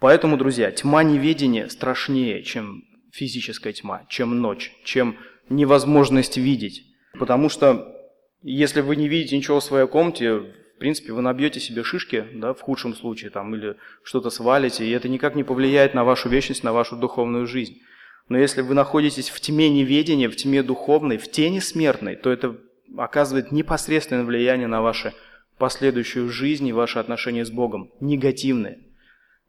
Поэтому, 0.00 0.36
друзья, 0.36 0.70
тьма 0.72 1.04
неведения 1.04 1.68
страшнее, 1.68 2.42
чем 2.42 2.82
физическая 3.12 3.72
тьма, 3.72 4.04
чем 4.08 4.40
ночь, 4.40 4.72
чем 4.84 5.16
невозможность 5.48 6.36
видеть. 6.36 6.82
Потому 7.18 7.48
что 7.48 7.96
если 8.42 8.80
вы 8.80 8.96
не 8.96 9.08
видите 9.08 9.36
ничего 9.36 9.60
в 9.60 9.64
своей 9.64 9.86
комнате, 9.86 10.52
принципе, 10.82 11.12
вы 11.12 11.22
набьете 11.22 11.60
себе 11.60 11.84
шишки, 11.84 12.26
да, 12.34 12.54
в 12.54 12.60
худшем 12.60 12.96
случае, 12.96 13.30
там, 13.30 13.54
или 13.54 13.76
что-то 14.02 14.30
свалите, 14.30 14.84
и 14.84 14.90
это 14.90 15.08
никак 15.08 15.36
не 15.36 15.44
повлияет 15.44 15.94
на 15.94 16.02
вашу 16.02 16.28
вечность, 16.28 16.64
на 16.64 16.72
вашу 16.72 16.96
духовную 16.96 17.46
жизнь. 17.46 17.80
Но 18.28 18.36
если 18.36 18.62
вы 18.62 18.74
находитесь 18.74 19.30
в 19.30 19.40
тьме 19.40 19.70
неведения, 19.70 20.28
в 20.28 20.34
тьме 20.34 20.60
духовной, 20.64 21.18
в 21.18 21.30
тени 21.30 21.60
смертной, 21.60 22.16
то 22.16 22.32
это 22.32 22.56
оказывает 22.98 23.52
непосредственное 23.52 24.24
влияние 24.24 24.66
на 24.66 24.82
вашу 24.82 25.12
последующую 25.56 26.28
жизнь 26.28 26.66
и 26.66 26.72
ваши 26.72 26.98
отношения 26.98 27.44
с 27.44 27.50
Богом, 27.52 27.92
негативные. 28.00 28.80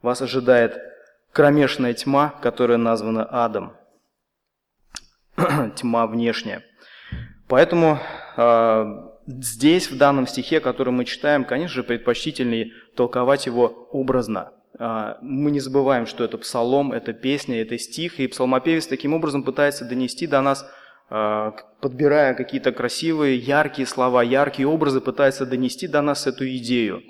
Вас 0.03 0.21
ожидает 0.21 0.77
кромешная 1.31 1.95
тьма, 1.95 2.29
которая 2.43 2.77
названа 2.77 3.25
адом. 3.25 3.73
тьма 5.77 6.05
внешняя. 6.05 6.63
Поэтому 7.47 7.97
э, 8.37 9.12
здесь, 9.27 9.89
в 9.89 9.97
данном 9.97 10.27
стихе, 10.27 10.59
который 10.59 10.91
мы 10.91 11.05
читаем, 11.05 11.45
конечно 11.45 11.75
же, 11.75 11.83
предпочтительнее 11.83 12.71
толковать 12.95 13.45
его 13.45 13.87
образно. 13.91 14.51
Э, 14.79 15.15
мы 15.21 15.51
не 15.51 15.59
забываем, 15.59 16.05
что 16.05 16.23
это 16.23 16.37
псалом, 16.37 16.91
это 16.91 17.13
песня, 17.13 17.61
это 17.61 17.77
стих, 17.77 18.19
и 18.19 18.27
псалмопевец 18.27 18.87
таким 18.87 19.13
образом 19.13 19.43
пытается 19.43 19.85
донести 19.85 20.27
до 20.27 20.41
нас, 20.41 20.65
э, 21.09 21.51
подбирая 21.81 22.33
какие-то 22.33 22.71
красивые, 22.71 23.37
яркие 23.37 23.87
слова, 23.87 24.23
яркие 24.23 24.67
образы, 24.67 25.01
пытается 25.01 25.45
донести 25.45 25.87
до 25.87 26.01
нас 26.01 26.27
эту 26.27 26.47
идею. 26.47 27.03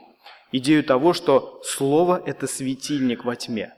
идею 0.51 0.83
того, 0.83 1.13
что 1.13 1.61
Слово– 1.63 2.21
это 2.25 2.45
светильник 2.45 3.25
во 3.25 3.35
тьме. 3.35 3.73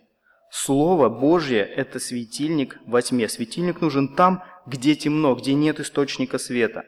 Слово 0.52 1.08
Божье– 1.08 1.64
это 1.78 2.00
светильник 2.00 2.80
во 2.86 3.02
тьме. 3.02 3.30
Светильник 3.30 3.80
нужен 3.82 4.14
там, 4.14 4.44
где 4.66 4.96
темно, 4.96 5.36
где 5.36 5.54
нет 5.54 5.80
источника 5.80 6.38
света, 6.38 6.84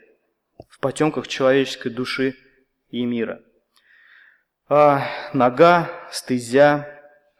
в 0.77 0.81
потемках 0.81 1.27
человеческой 1.27 1.89
души 1.89 2.35
и 2.89 3.03
мира. 3.03 3.41
А 4.69 5.07
нога, 5.33 5.89
стезя, 6.11 6.87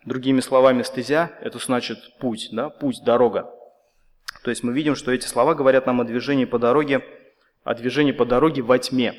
другими 0.06 0.40
словами, 0.40 0.82
стезя– 0.82 1.32
это 1.42 1.60
значит 1.60 2.18
путь, 2.20 2.50
да? 2.52 2.70
путь, 2.70 3.04
дорога. 3.06 3.52
То 4.44 4.50
есть 4.50 4.64
мы 4.64 4.74
видим, 4.74 4.96
что 4.96 5.12
эти 5.12 5.28
слова 5.28 5.54
говорят 5.54 5.86
нам 5.86 6.02
о 6.02 6.06
движении 6.06 6.46
по 6.46 6.58
дороге, 6.58 7.04
о 7.64 7.76
движении 7.76 8.12
по 8.12 8.26
дороге 8.26 8.62
во 8.62 8.80
тьме. 8.80 9.14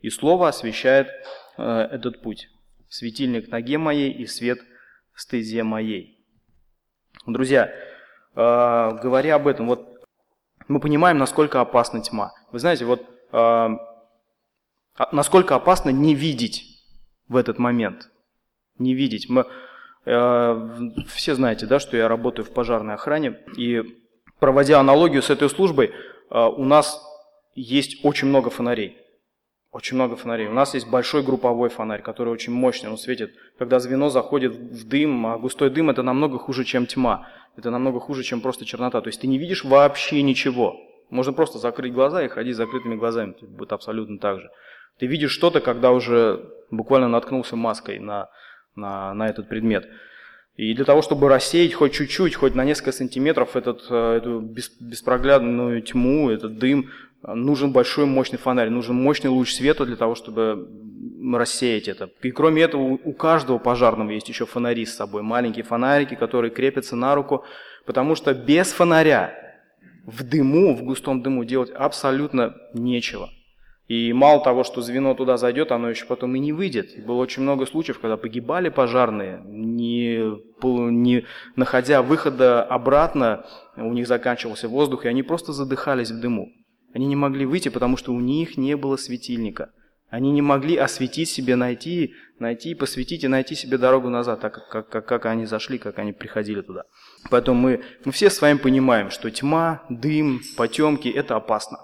И 0.00 0.10
Слово 0.10 0.48
освещает 0.48 1.08
э, 1.56 1.62
этот 1.62 2.22
путь. 2.22 2.48
Светильник 2.88 3.48
ноге 3.48 3.78
моей 3.78 4.10
и 4.10 4.26
свет 4.26 4.58
стезе 5.14 5.62
моей. 5.62 6.18
Друзья, 7.26 7.66
э, 7.66 7.70
говоря 8.34 9.36
об 9.36 9.46
этом, 9.46 9.68
вот 9.68 9.88
мы 10.66 10.80
понимаем, 10.80 11.18
насколько 11.18 11.60
опасна 11.60 12.02
тьма. 12.02 12.32
Вы 12.50 12.58
знаете, 12.58 12.86
вот 12.86 13.11
насколько 15.10 15.54
опасно 15.54 15.90
не 15.90 16.14
видеть 16.14 16.64
в 17.28 17.36
этот 17.36 17.58
момент. 17.58 18.10
Не 18.78 18.94
видеть. 18.94 19.28
Мы, 19.28 19.46
э, 20.04 20.70
все 21.08 21.34
знаете, 21.34 21.66
да, 21.66 21.80
что 21.80 21.96
я 21.96 22.08
работаю 22.08 22.44
в 22.44 22.50
пожарной 22.50 22.94
охране, 22.94 23.38
и 23.56 23.82
проводя 24.38 24.80
аналогию 24.80 25.22
с 25.22 25.30
этой 25.30 25.48
службой, 25.48 25.92
э, 26.30 26.38
у 26.38 26.64
нас 26.64 27.02
есть 27.54 28.04
очень 28.04 28.28
много 28.28 28.50
фонарей. 28.50 28.98
Очень 29.70 29.96
много 29.96 30.16
фонарей. 30.16 30.48
У 30.48 30.52
нас 30.52 30.74
есть 30.74 30.86
большой 30.86 31.22
групповой 31.22 31.70
фонарь, 31.70 32.02
который 32.02 32.28
очень 32.28 32.52
мощный, 32.52 32.90
он 32.90 32.98
светит. 32.98 33.34
Когда 33.58 33.78
звено 33.78 34.10
заходит 34.10 34.54
в 34.54 34.86
дым, 34.86 35.26
а 35.26 35.38
густой 35.38 35.70
дым 35.70 35.88
это 35.88 36.02
намного 36.02 36.38
хуже, 36.38 36.64
чем 36.64 36.86
тьма. 36.86 37.26
Это 37.56 37.70
намного 37.70 37.98
хуже, 37.98 38.22
чем 38.22 38.42
просто 38.42 38.66
чернота. 38.66 39.00
То 39.00 39.08
есть 39.08 39.22
ты 39.22 39.26
не 39.26 39.38
видишь 39.38 39.64
вообще 39.64 40.20
ничего. 40.22 40.76
Можно 41.12 41.34
просто 41.34 41.58
закрыть 41.58 41.92
глаза 41.92 42.24
и 42.24 42.28
ходить 42.28 42.54
с 42.54 42.56
закрытыми 42.56 42.94
глазами. 42.94 43.34
Это 43.36 43.44
будет 43.44 43.72
абсолютно 43.72 44.18
так 44.18 44.40
же. 44.40 44.50
Ты 44.98 45.04
видишь 45.04 45.30
что-то, 45.30 45.60
когда 45.60 45.92
уже 45.92 46.40
буквально 46.70 47.06
наткнулся 47.06 47.54
маской 47.54 47.98
на, 47.98 48.30
на, 48.76 49.12
на 49.12 49.28
этот 49.28 49.46
предмет. 49.46 49.86
И 50.56 50.72
для 50.72 50.86
того, 50.86 51.02
чтобы 51.02 51.28
рассеять 51.28 51.74
хоть 51.74 51.92
чуть-чуть, 51.92 52.34
хоть 52.34 52.54
на 52.54 52.64
несколько 52.64 52.92
сантиметров 52.92 53.56
этот, 53.56 53.84
э, 53.90 54.16
эту 54.16 54.40
беспроглядную 54.40 55.82
тьму, 55.82 56.30
этот 56.30 56.56
дым, 56.58 56.88
нужен 57.22 57.72
большой 57.72 58.06
мощный 58.06 58.38
фонарь, 58.38 58.70
нужен 58.70 58.96
мощный 58.96 59.28
луч 59.28 59.52
света 59.52 59.84
для 59.84 59.96
того, 59.96 60.14
чтобы 60.14 60.66
рассеять 61.34 61.88
это. 61.88 62.08
И 62.22 62.30
кроме 62.30 62.62
этого, 62.62 62.98
у 63.04 63.12
каждого 63.12 63.58
пожарного 63.58 64.12
есть 64.12 64.30
еще 64.30 64.46
фонари 64.46 64.86
с 64.86 64.96
собой, 64.96 65.20
маленькие 65.20 65.64
фонарики, 65.64 66.14
которые 66.14 66.50
крепятся 66.50 66.96
на 66.96 67.14
руку, 67.14 67.44
потому 67.84 68.14
что 68.14 68.32
без 68.32 68.72
фонаря 68.72 69.42
в 70.04 70.22
дыму, 70.24 70.74
в 70.74 70.82
густом 70.82 71.22
дыму 71.22 71.44
делать 71.44 71.70
абсолютно 71.70 72.54
нечего. 72.74 73.30
И 73.88 74.12
мало 74.12 74.42
того, 74.42 74.64
что 74.64 74.80
звено 74.80 75.14
туда 75.14 75.36
зайдет, 75.36 75.72
оно 75.72 75.90
еще 75.90 76.06
потом 76.06 76.34
и 76.34 76.38
не 76.38 76.52
выйдет. 76.52 76.96
И 76.96 77.02
было 77.02 77.16
очень 77.16 77.42
много 77.42 77.66
случаев, 77.66 77.98
когда 77.98 78.16
погибали 78.16 78.68
пожарные, 78.68 79.42
не, 79.44 80.32
не 80.62 81.24
находя 81.56 82.02
выхода 82.02 82.62
обратно, 82.62 83.44
у 83.76 83.92
них 83.92 84.06
заканчивался 84.06 84.68
воздух, 84.68 85.04
и 85.04 85.08
они 85.08 85.22
просто 85.22 85.52
задыхались 85.52 86.10
в 86.10 86.20
дыму. 86.20 86.48
Они 86.94 87.06
не 87.06 87.16
могли 87.16 87.44
выйти, 87.44 87.68
потому 87.68 87.96
что 87.96 88.12
у 88.12 88.20
них 88.20 88.56
не 88.56 88.76
было 88.76 88.96
светильника. 88.96 89.70
Они 90.12 90.30
не 90.30 90.42
могли 90.42 90.76
осветить 90.76 91.30
себе, 91.30 91.56
найти, 91.56 92.14
найти, 92.38 92.74
посветить 92.74 93.24
и 93.24 93.28
найти 93.28 93.54
себе 93.54 93.78
дорогу 93.78 94.10
назад, 94.10 94.40
так 94.40 94.68
как, 94.68 94.86
как, 94.90 95.06
как 95.06 95.24
они 95.24 95.46
зашли, 95.46 95.78
как 95.78 95.98
они 95.98 96.12
приходили 96.12 96.60
туда. 96.60 96.82
Поэтому 97.30 97.58
мы, 97.58 97.82
мы 98.04 98.12
все 98.12 98.28
с 98.28 98.42
вами 98.42 98.58
понимаем, 98.58 99.08
что 99.08 99.30
тьма, 99.30 99.82
дым, 99.88 100.42
потемки– 100.58 101.08
это 101.16 101.36
опасно. 101.36 101.78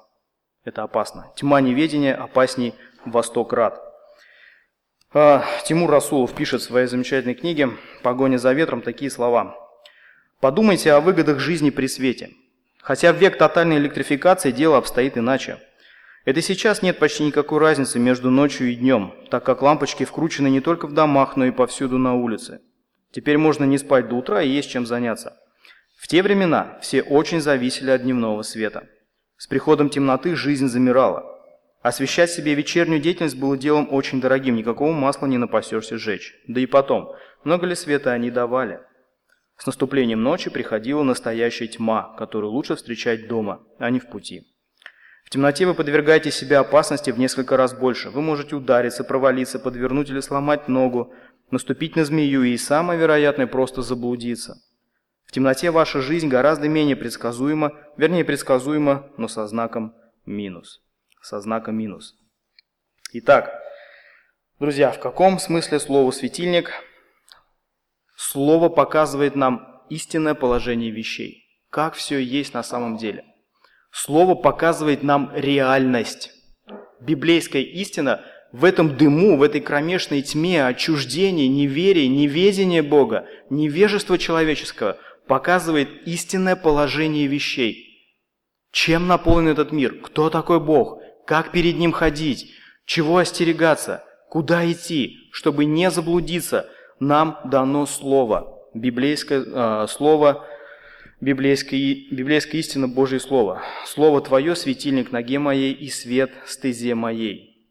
Это 0.62 0.82
опасно. 0.82 1.32
Тьма 1.36 1.62
неведения 1.62 2.14
опасней 2.14 2.74
во 3.06 3.22
сто 3.22 3.46
крат. 3.46 3.80
А, 5.14 5.42
Тимур 5.64 5.90
Расулов 5.90 6.34
пишет 6.34 6.60
в 6.60 6.64
своей 6.64 6.86
замечательной 6.86 7.34
книге 7.34 7.70
«Погоня 8.02 8.36
за 8.36 8.52
ветром» 8.52 8.82
такие 8.82 9.10
слова. 9.10 9.56
«Подумайте 10.40 10.92
о 10.92 11.00
выгодах 11.00 11.38
жизни 11.38 11.70
при 11.70 11.86
свете. 11.86 12.32
Хотя 12.82 13.14
в 13.14 13.16
век 13.16 13.38
тотальной 13.38 13.78
электрификации 13.78 14.50
дело 14.50 14.76
обстоит 14.76 15.16
иначе. 15.16 15.60
Это 16.24 16.42
сейчас 16.42 16.82
нет 16.82 16.98
почти 16.98 17.24
никакой 17.24 17.58
разницы 17.58 17.98
между 17.98 18.30
ночью 18.30 18.70
и 18.70 18.74
днем, 18.74 19.14
так 19.30 19.44
как 19.44 19.62
лампочки 19.62 20.04
вкручены 20.04 20.48
не 20.48 20.60
только 20.60 20.86
в 20.86 20.92
домах, 20.92 21.36
но 21.36 21.46
и 21.46 21.50
повсюду 21.50 21.98
на 21.98 22.14
улице. 22.14 22.60
Теперь 23.10 23.38
можно 23.38 23.64
не 23.64 23.78
спать 23.78 24.08
до 24.08 24.16
утра 24.16 24.42
и 24.42 24.48
есть 24.48 24.70
чем 24.70 24.84
заняться. 24.84 25.36
В 25.98 26.06
те 26.06 26.22
времена 26.22 26.78
все 26.82 27.02
очень 27.02 27.40
зависели 27.40 27.90
от 27.90 28.02
дневного 28.02 28.42
света. 28.42 28.88
С 29.36 29.46
приходом 29.46 29.88
темноты 29.88 30.34
жизнь 30.34 30.68
замирала. 30.68 31.24
Освещать 31.80 32.30
себе 32.30 32.54
вечернюю 32.54 33.00
деятельность 33.00 33.38
было 33.38 33.56
делом 33.56 33.88
очень 33.90 34.20
дорогим, 34.20 34.56
никакого 34.56 34.92
масла 34.92 35.26
не 35.26 35.38
напасешься 35.38 35.96
сжечь. 35.96 36.34
Да 36.46 36.60
и 36.60 36.66
потом, 36.66 37.12
много 37.44 37.66
ли 37.66 37.74
света 37.74 38.12
они 38.12 38.30
давали? 38.30 38.80
С 39.56 39.66
наступлением 39.66 40.22
ночи 40.22 40.50
приходила 40.50 41.02
настоящая 41.02 41.68
тьма, 41.68 42.14
которую 42.16 42.52
лучше 42.52 42.76
встречать 42.76 43.28
дома, 43.28 43.62
а 43.78 43.90
не 43.90 44.00
в 44.00 44.08
пути. 44.08 44.44
В 45.28 45.30
темноте 45.30 45.66
вы 45.66 45.74
подвергаете 45.74 46.30
себя 46.30 46.60
опасности 46.60 47.10
в 47.10 47.18
несколько 47.18 47.58
раз 47.58 47.74
больше. 47.74 48.08
Вы 48.08 48.22
можете 48.22 48.56
удариться, 48.56 49.04
провалиться, 49.04 49.58
подвернуть 49.58 50.08
или 50.08 50.20
сломать 50.20 50.68
ногу, 50.68 51.12
наступить 51.50 51.96
на 51.96 52.06
змею 52.06 52.44
и, 52.44 52.56
самое 52.56 52.98
вероятное, 52.98 53.46
просто 53.46 53.82
заблудиться. 53.82 54.56
В 55.26 55.32
темноте 55.32 55.70
ваша 55.70 56.00
жизнь 56.00 56.28
гораздо 56.28 56.70
менее 56.70 56.96
предсказуема, 56.96 57.74
вернее 57.98 58.24
предсказуема, 58.24 59.10
но 59.18 59.28
со 59.28 59.46
знаком 59.46 59.94
минус. 60.24 60.80
Со 61.20 61.42
знаком 61.42 61.76
минус. 61.76 62.14
Итак, 63.12 63.52
друзья, 64.58 64.90
в 64.92 64.98
каком 64.98 65.38
смысле 65.38 65.78
слово 65.78 66.10
«светильник» 66.10 66.72
Слово 68.16 68.70
показывает 68.70 69.36
нам 69.36 69.82
истинное 69.90 70.34
положение 70.34 70.90
вещей, 70.90 71.44
как 71.68 71.92
все 71.92 72.18
есть 72.18 72.54
на 72.54 72.62
самом 72.62 72.96
деле. 72.96 73.26
Слово 73.90 74.34
показывает 74.34 75.02
нам 75.02 75.32
реальность. 75.34 76.30
Библейская 77.00 77.62
истина 77.62 78.24
в 78.52 78.64
этом 78.64 78.96
дыму, 78.96 79.36
в 79.36 79.42
этой 79.42 79.60
кромешной 79.60 80.22
тьме, 80.22 80.64
отчуждении, 80.64 81.46
неверии, 81.46 82.06
неведения 82.06 82.82
Бога, 82.82 83.26
невежества 83.50 84.18
человеческого 84.18 84.98
показывает 85.26 85.88
истинное 86.06 86.56
положение 86.56 87.26
вещей. 87.26 87.84
Чем 88.72 89.06
наполнен 89.06 89.48
этот 89.48 89.72
мир? 89.72 90.00
Кто 90.00 90.30
такой 90.30 90.60
Бог? 90.60 91.00
Как 91.26 91.52
перед 91.52 91.76
Ним 91.76 91.92
ходить? 91.92 92.52
Чего 92.86 93.18
остерегаться? 93.18 94.04
Куда 94.30 94.70
идти, 94.70 95.28
чтобы 95.32 95.64
не 95.64 95.90
заблудиться– 95.90 96.68
нам 97.00 97.38
дано 97.44 97.86
Слово, 97.86 98.58
библейское 98.74 99.44
э, 99.44 99.86
Слово, 99.88 100.46
библейская, 101.20 101.94
библейская 102.10 102.58
истина, 102.58 102.88
Божье 102.88 103.20
Слово. 103.20 103.62
Слово 103.86 104.20
Твое– 104.20 104.54
светильник 104.56 105.12
ноге 105.12 105.38
моей 105.38 105.72
и 105.72 105.88
свет 105.88 106.32
стезе 106.46 106.94
моей. 106.94 107.66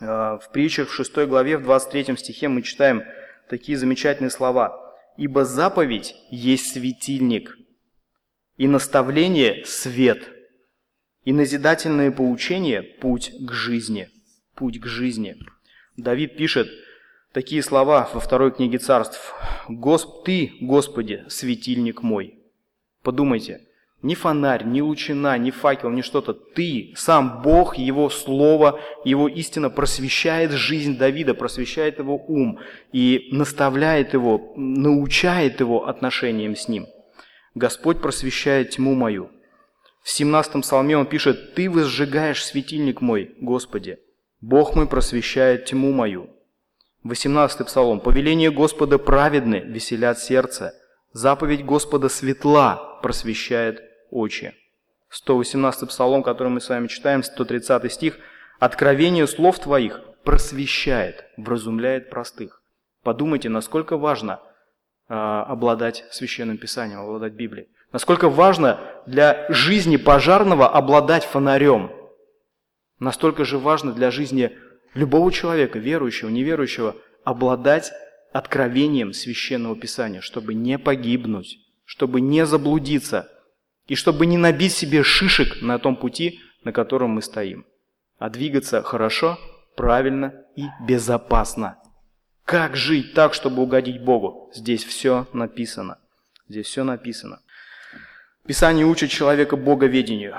Э, 0.00 0.38
в 0.42 0.50
притчах 0.52 0.88
в 0.88 0.94
6 0.94 1.26
главе, 1.26 1.56
в 1.56 1.62
23 1.62 2.16
стихе 2.16 2.48
мы 2.48 2.62
читаем 2.62 3.02
такие 3.48 3.78
замечательные 3.78 4.30
слова. 4.30 4.82
«Ибо 5.16 5.44
заповедь 5.44 6.14
есть 6.30 6.72
светильник, 6.72 7.56
и 8.56 8.68
наставление– 8.68 9.64
свет, 9.66 10.28
и 11.24 11.32
назидательное 11.32 12.10
поучение– 12.10 12.82
путь 13.00 13.32
к 13.40 13.52
жизни». 13.52 14.08
Путь 14.54 14.80
к 14.80 14.86
жизни. 14.86 15.36
Давид 15.96 16.36
пишет– 16.36 16.68
такие 17.32 17.62
слова 17.62 18.08
во 18.14 18.20
второй 18.20 18.52
книге 18.52 18.78
царств. 18.78 19.34
«Госп... 19.68 20.24
«Ты, 20.24 20.52
Господи, 20.60 21.24
светильник 21.28 22.02
мой». 22.02 22.35
Подумайте, 23.06 23.60
ни 24.02 24.16
фонарь, 24.16 24.64
ни 24.64 24.80
лучина, 24.80 25.38
ни 25.38 25.52
факел, 25.52 25.90
ни 25.90 26.00
что-то. 26.00 26.34
Ты, 26.34 26.92
сам 26.96 27.40
Бог, 27.40 27.78
Его 27.78 28.10
Слово, 28.10 28.80
Его 29.04 29.28
истина 29.28 29.70
просвещает 29.70 30.50
жизнь 30.50 30.98
Давида, 30.98 31.34
просвещает 31.34 32.00
его 32.00 32.16
ум 32.16 32.58
и 32.90 33.28
наставляет 33.30 34.12
его, 34.12 34.52
научает 34.56 35.60
его 35.60 35.86
отношениям 35.86 36.56
с 36.56 36.66
Ним. 36.66 36.88
Господь 37.54 38.00
просвещает 38.00 38.70
тьму 38.70 38.96
мою. 38.96 39.30
В 40.02 40.10
17 40.10 40.62
псалме 40.62 40.96
он 40.96 41.06
пишет, 41.06 41.54
«Ты 41.54 41.70
возжигаешь 41.70 42.44
светильник 42.44 43.00
мой, 43.00 43.36
Господи, 43.40 44.00
Бог 44.40 44.74
мой 44.74 44.88
просвещает 44.88 45.66
тьму 45.66 45.92
мою». 45.92 46.28
18 47.04 47.64
псалом. 47.66 48.00
«Повеление 48.00 48.50
Господа 48.50 48.98
праведны, 48.98 49.60
веселят 49.60 50.18
сердце. 50.18 50.74
Заповедь 51.16 51.64
Господа 51.64 52.10
светла, 52.10 52.95
просвещает 53.06 53.84
очи». 54.10 54.52
118 55.10 55.88
псалом, 55.88 56.24
который 56.24 56.48
мы 56.48 56.60
с 56.60 56.68
вами 56.68 56.88
читаем, 56.88 57.22
130 57.22 57.92
стих. 57.92 58.18
«Откровение 58.58 59.28
слов 59.28 59.60
Твоих 59.60 60.00
просвещает, 60.24 61.24
вразумляет 61.36 62.10
простых. 62.10 62.62
Подумайте, 63.04 63.48
насколько 63.48 63.96
важно 63.96 64.40
а, 65.08 65.44
обладать 65.44 66.04
священным 66.10 66.58
писанием, 66.58 66.98
обладать 66.98 67.34
Библией. 67.34 67.68
Насколько 67.92 68.28
важно 68.28 68.80
для 69.06 69.46
жизни 69.50 69.96
пожарного 69.96 70.68
обладать 70.68 71.24
фонарем. 71.24 71.92
Настолько 72.98 73.44
же 73.44 73.58
важно 73.58 73.92
для 73.92 74.10
жизни 74.10 74.50
любого 74.94 75.30
человека, 75.30 75.78
верующего, 75.78 76.28
неверующего, 76.28 76.96
обладать 77.22 77.92
откровением 78.32 79.12
священного 79.12 79.76
писания, 79.76 80.20
чтобы 80.20 80.54
не 80.54 80.76
погибнуть, 80.76 81.60
чтобы 81.86 82.20
не 82.20 82.44
заблудиться 82.44 83.30
и 83.86 83.94
чтобы 83.94 84.26
не 84.26 84.36
набить 84.36 84.72
себе 84.72 85.02
шишек 85.02 85.62
на 85.62 85.78
том 85.78 85.96
пути, 85.96 86.40
на 86.64 86.72
котором 86.72 87.10
мы 87.10 87.22
стоим, 87.22 87.64
а 88.18 88.28
двигаться 88.28 88.82
хорошо, 88.82 89.38
правильно 89.76 90.34
и 90.56 90.66
безопасно. 90.86 91.78
Как 92.44 92.76
жить 92.76 93.14
так, 93.14 93.34
чтобы 93.34 93.62
угодить 93.62 94.02
Богу? 94.02 94.50
Здесь 94.54 94.84
все 94.84 95.26
написано. 95.32 95.98
Здесь 96.48 96.66
все 96.66 96.84
написано. 96.84 97.40
Писание 98.46 98.86
учит 98.86 99.10
человека 99.10 99.56
боговедению, 99.56 100.36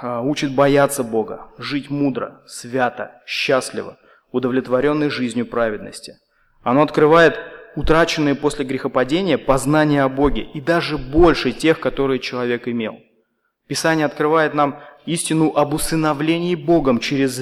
а, 0.00 0.22
учит 0.22 0.54
бояться 0.54 1.04
Бога, 1.04 1.48
жить 1.58 1.90
мудро, 1.90 2.42
свято, 2.46 3.20
счастливо, 3.26 3.98
удовлетворенной 4.30 5.10
жизнью 5.10 5.46
праведности. 5.46 6.16
Оно 6.62 6.82
открывает 6.82 7.38
утраченные 7.76 8.34
после 8.34 8.64
грехопадения 8.64 9.38
познания 9.38 10.02
о 10.02 10.08
Боге 10.08 10.42
и 10.42 10.60
даже 10.60 10.98
больше 10.98 11.52
тех, 11.52 11.80
которые 11.80 12.18
человек 12.18 12.68
имел. 12.68 12.98
Писание 13.68 14.06
открывает 14.06 14.54
нам 14.54 14.80
истину 15.06 15.52
об 15.54 15.74
усыновлении 15.74 16.54
Богом 16.54 16.98
через 16.98 17.40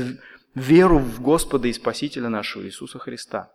веру 0.55 0.99
в 0.99 1.21
Господа 1.21 1.69
и 1.69 1.73
Спасителя 1.73 2.29
нашего 2.29 2.65
Иисуса 2.65 2.99
Христа 2.99 3.51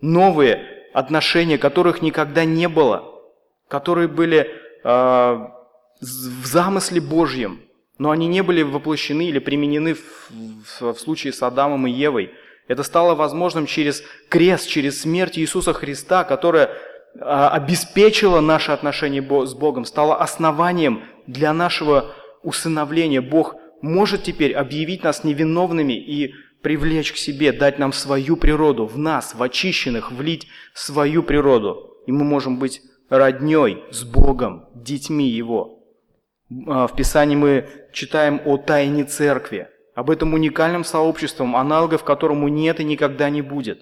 новые 0.00 0.88
отношения, 0.92 1.58
которых 1.58 2.02
никогда 2.02 2.44
не 2.44 2.68
было, 2.68 3.04
которые 3.68 4.08
были 4.08 4.40
э, 4.40 4.48
в 6.00 6.46
замысле 6.46 7.00
Божьем, 7.00 7.60
но 7.98 8.10
они 8.10 8.26
не 8.26 8.42
были 8.42 8.62
воплощены 8.62 9.28
или 9.28 9.38
применены 9.38 9.94
в, 9.94 10.30
в, 10.30 10.92
в 10.94 11.00
случае 11.00 11.32
с 11.32 11.42
Адамом 11.42 11.86
и 11.86 11.90
Евой. 11.90 12.32
Это 12.68 12.82
стало 12.82 13.14
возможным 13.14 13.66
через 13.66 14.02
крест, 14.28 14.68
через 14.68 15.02
смерть 15.02 15.38
Иисуса 15.38 15.72
Христа, 15.72 16.24
которая 16.24 16.70
э, 17.14 17.20
обеспечила 17.20 18.40
наши 18.40 18.72
отношения 18.72 19.22
с 19.22 19.54
Богом, 19.54 19.84
стала 19.84 20.16
основанием 20.16 21.04
для 21.26 21.52
нашего 21.52 22.12
усыновления. 22.42 23.20
Бог 23.22 23.56
может 23.82 24.24
теперь 24.24 24.52
объявить 24.52 25.04
нас 25.04 25.24
невиновными 25.24 25.92
и 25.92 26.34
привлечь 26.62 27.12
к 27.12 27.16
себе, 27.16 27.52
дать 27.52 27.78
нам 27.78 27.92
свою 27.92 28.36
природу, 28.36 28.86
в 28.86 28.98
нас, 28.98 29.34
в 29.34 29.42
очищенных, 29.42 30.10
влить 30.10 30.48
свою 30.74 31.22
природу. 31.22 31.94
И 32.06 32.12
мы 32.12 32.24
можем 32.24 32.58
быть 32.58 32.82
родней 33.08 33.84
с 33.92 34.02
Богом, 34.02 34.68
детьми 34.74 35.28
Его. 35.28 35.84
А, 36.66 36.86
в 36.86 36.96
Писании 36.96 37.36
мы 37.36 37.68
читаем 37.92 38.40
о 38.44 38.56
тайне 38.56 39.04
церкви, 39.04 39.68
об 39.96 40.10
этом 40.10 40.34
уникальном 40.34 40.84
сообществе, 40.84 41.46
аналогов 41.46 42.04
которому 42.04 42.48
нет 42.48 42.80
и 42.80 42.84
никогда 42.84 43.30
не 43.30 43.40
будет. 43.40 43.80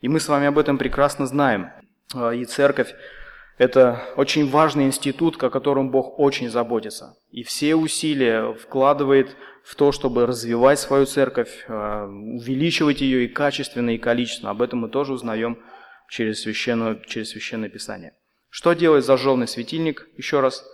И 0.00 0.08
мы 0.08 0.18
с 0.18 0.28
вами 0.28 0.46
об 0.48 0.58
этом 0.58 0.76
прекрасно 0.76 1.24
знаем. 1.24 1.70
А, 2.12 2.32
и 2.32 2.44
церковь– 2.44 2.92
это 3.58 4.02
очень 4.16 4.50
важный 4.50 4.86
институт, 4.86 5.40
о 5.42 5.48
котором 5.48 5.92
Бог 5.92 6.18
очень 6.18 6.50
заботится. 6.50 7.16
И 7.30 7.44
все 7.44 7.76
усилия 7.76 8.54
вкладывает 8.54 9.36
в 9.62 9.76
то, 9.76 9.92
чтобы 9.92 10.26
развивать 10.26 10.80
свою 10.80 11.06
церковь, 11.06 11.64
э, 11.68 12.06
увеличивать 12.06 13.00
ее 13.00 13.26
и 13.26 13.28
качественно, 13.28 13.90
и 13.90 13.98
количественно. 13.98 14.50
Об 14.50 14.62
этом 14.62 14.80
мы 14.80 14.88
тоже 14.88 15.12
узнаем 15.12 15.60
через 16.08 16.42
священное, 16.42 17.00
через 17.06 17.30
священное 17.30 17.68
Писание. 17.68 18.14
Что 18.48 18.72
делает 18.72 19.04
зажженный 19.04 19.46
светильник? 19.46 20.08
Еще 20.16 20.40
раз, 20.40 20.64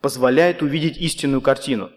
позволяет 0.00 0.62
увидеть 0.62 0.96
истинную 0.96 1.42
картину. 1.42 1.90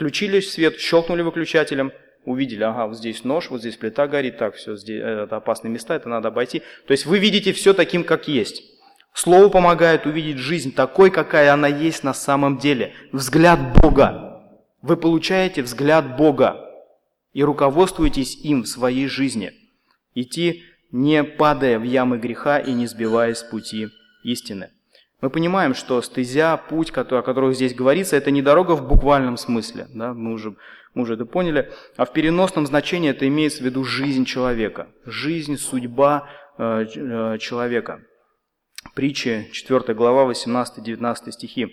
Включили 0.00 0.40
свет, 0.40 0.80
щелкнули 0.80 1.20
выключателем, 1.20 1.92
увидели, 2.24 2.62
ага, 2.62 2.86
вот 2.86 2.96
здесь 2.96 3.22
нож, 3.22 3.50
вот 3.50 3.60
здесь 3.60 3.76
плита 3.76 4.06
горит, 4.08 4.38
так, 4.38 4.54
все, 4.54 4.74
здесь, 4.74 5.02
это 5.02 5.36
опасные 5.36 5.70
места, 5.70 5.94
это 5.94 6.08
надо 6.08 6.28
обойти. 6.28 6.62
То 6.86 6.92
есть 6.92 7.04
вы 7.04 7.18
видите 7.18 7.52
все 7.52 7.74
таким, 7.74 8.02
как 8.04 8.26
есть. 8.26 8.62
Слово 9.12 9.50
помогает 9.50 10.06
увидеть 10.06 10.38
жизнь 10.38 10.74
такой, 10.74 11.10
какая 11.10 11.52
она 11.52 11.68
есть 11.68 12.02
на 12.02 12.14
самом 12.14 12.56
деле. 12.56 12.94
Взгляд 13.12 13.78
Бога. 13.78 14.42
Вы 14.80 14.96
получаете 14.96 15.60
взгляд 15.60 16.16
Бога 16.16 16.66
и 17.34 17.44
руководствуетесь 17.44 18.42
им 18.42 18.62
в 18.62 18.68
своей 18.68 19.06
жизни. 19.06 19.52
Идти, 20.14 20.62
не 20.92 21.22
падая 21.22 21.78
в 21.78 21.82
ямы 21.82 22.16
греха 22.16 22.58
и 22.58 22.72
не 22.72 22.86
сбиваясь 22.86 23.36
с 23.36 23.42
пути 23.42 23.88
истины. 24.24 24.70
Мы 25.20 25.28
понимаем, 25.28 25.74
что 25.74 26.00
стезя, 26.00 26.56
путь, 26.56 26.90
о 26.96 27.22
котором 27.22 27.52
здесь 27.52 27.74
говорится, 27.74 28.16
это 28.16 28.30
не 28.30 28.40
дорога 28.40 28.72
в 28.72 28.86
буквальном 28.86 29.36
смысле, 29.36 29.86
да, 29.92 30.14
мы, 30.14 30.32
уже, 30.32 30.56
мы 30.94 31.02
уже 31.02 31.14
это 31.14 31.26
поняли, 31.26 31.70
а 31.96 32.06
в 32.06 32.12
переносном 32.12 32.66
значении 32.66 33.10
это 33.10 33.28
имеется 33.28 33.62
в 33.62 33.66
виду 33.66 33.84
жизнь 33.84 34.24
человека, 34.24 34.88
жизнь, 35.04 35.56
судьба 35.56 36.28
э, 36.56 36.86
э 36.94 37.38
человека. 37.38 38.02
Притча, 38.94 39.44
4 39.52 39.94
глава, 39.94 40.30
18-19 40.30 41.32
стихи. 41.32 41.68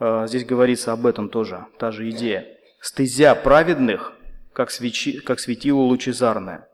А, 0.00 0.26
здесь 0.26 0.44
говорится 0.44 0.92
об 0.92 1.06
этом 1.06 1.28
тоже, 1.28 1.66
та 1.78 1.92
же 1.92 2.10
идея. 2.10 2.44
«Стезя 2.80 3.36
праведных, 3.36 4.12
как, 4.52 4.72
свечи, 4.72 5.20
как 5.20 5.38
светило 5.38 5.78
лучезарное, 5.78 6.68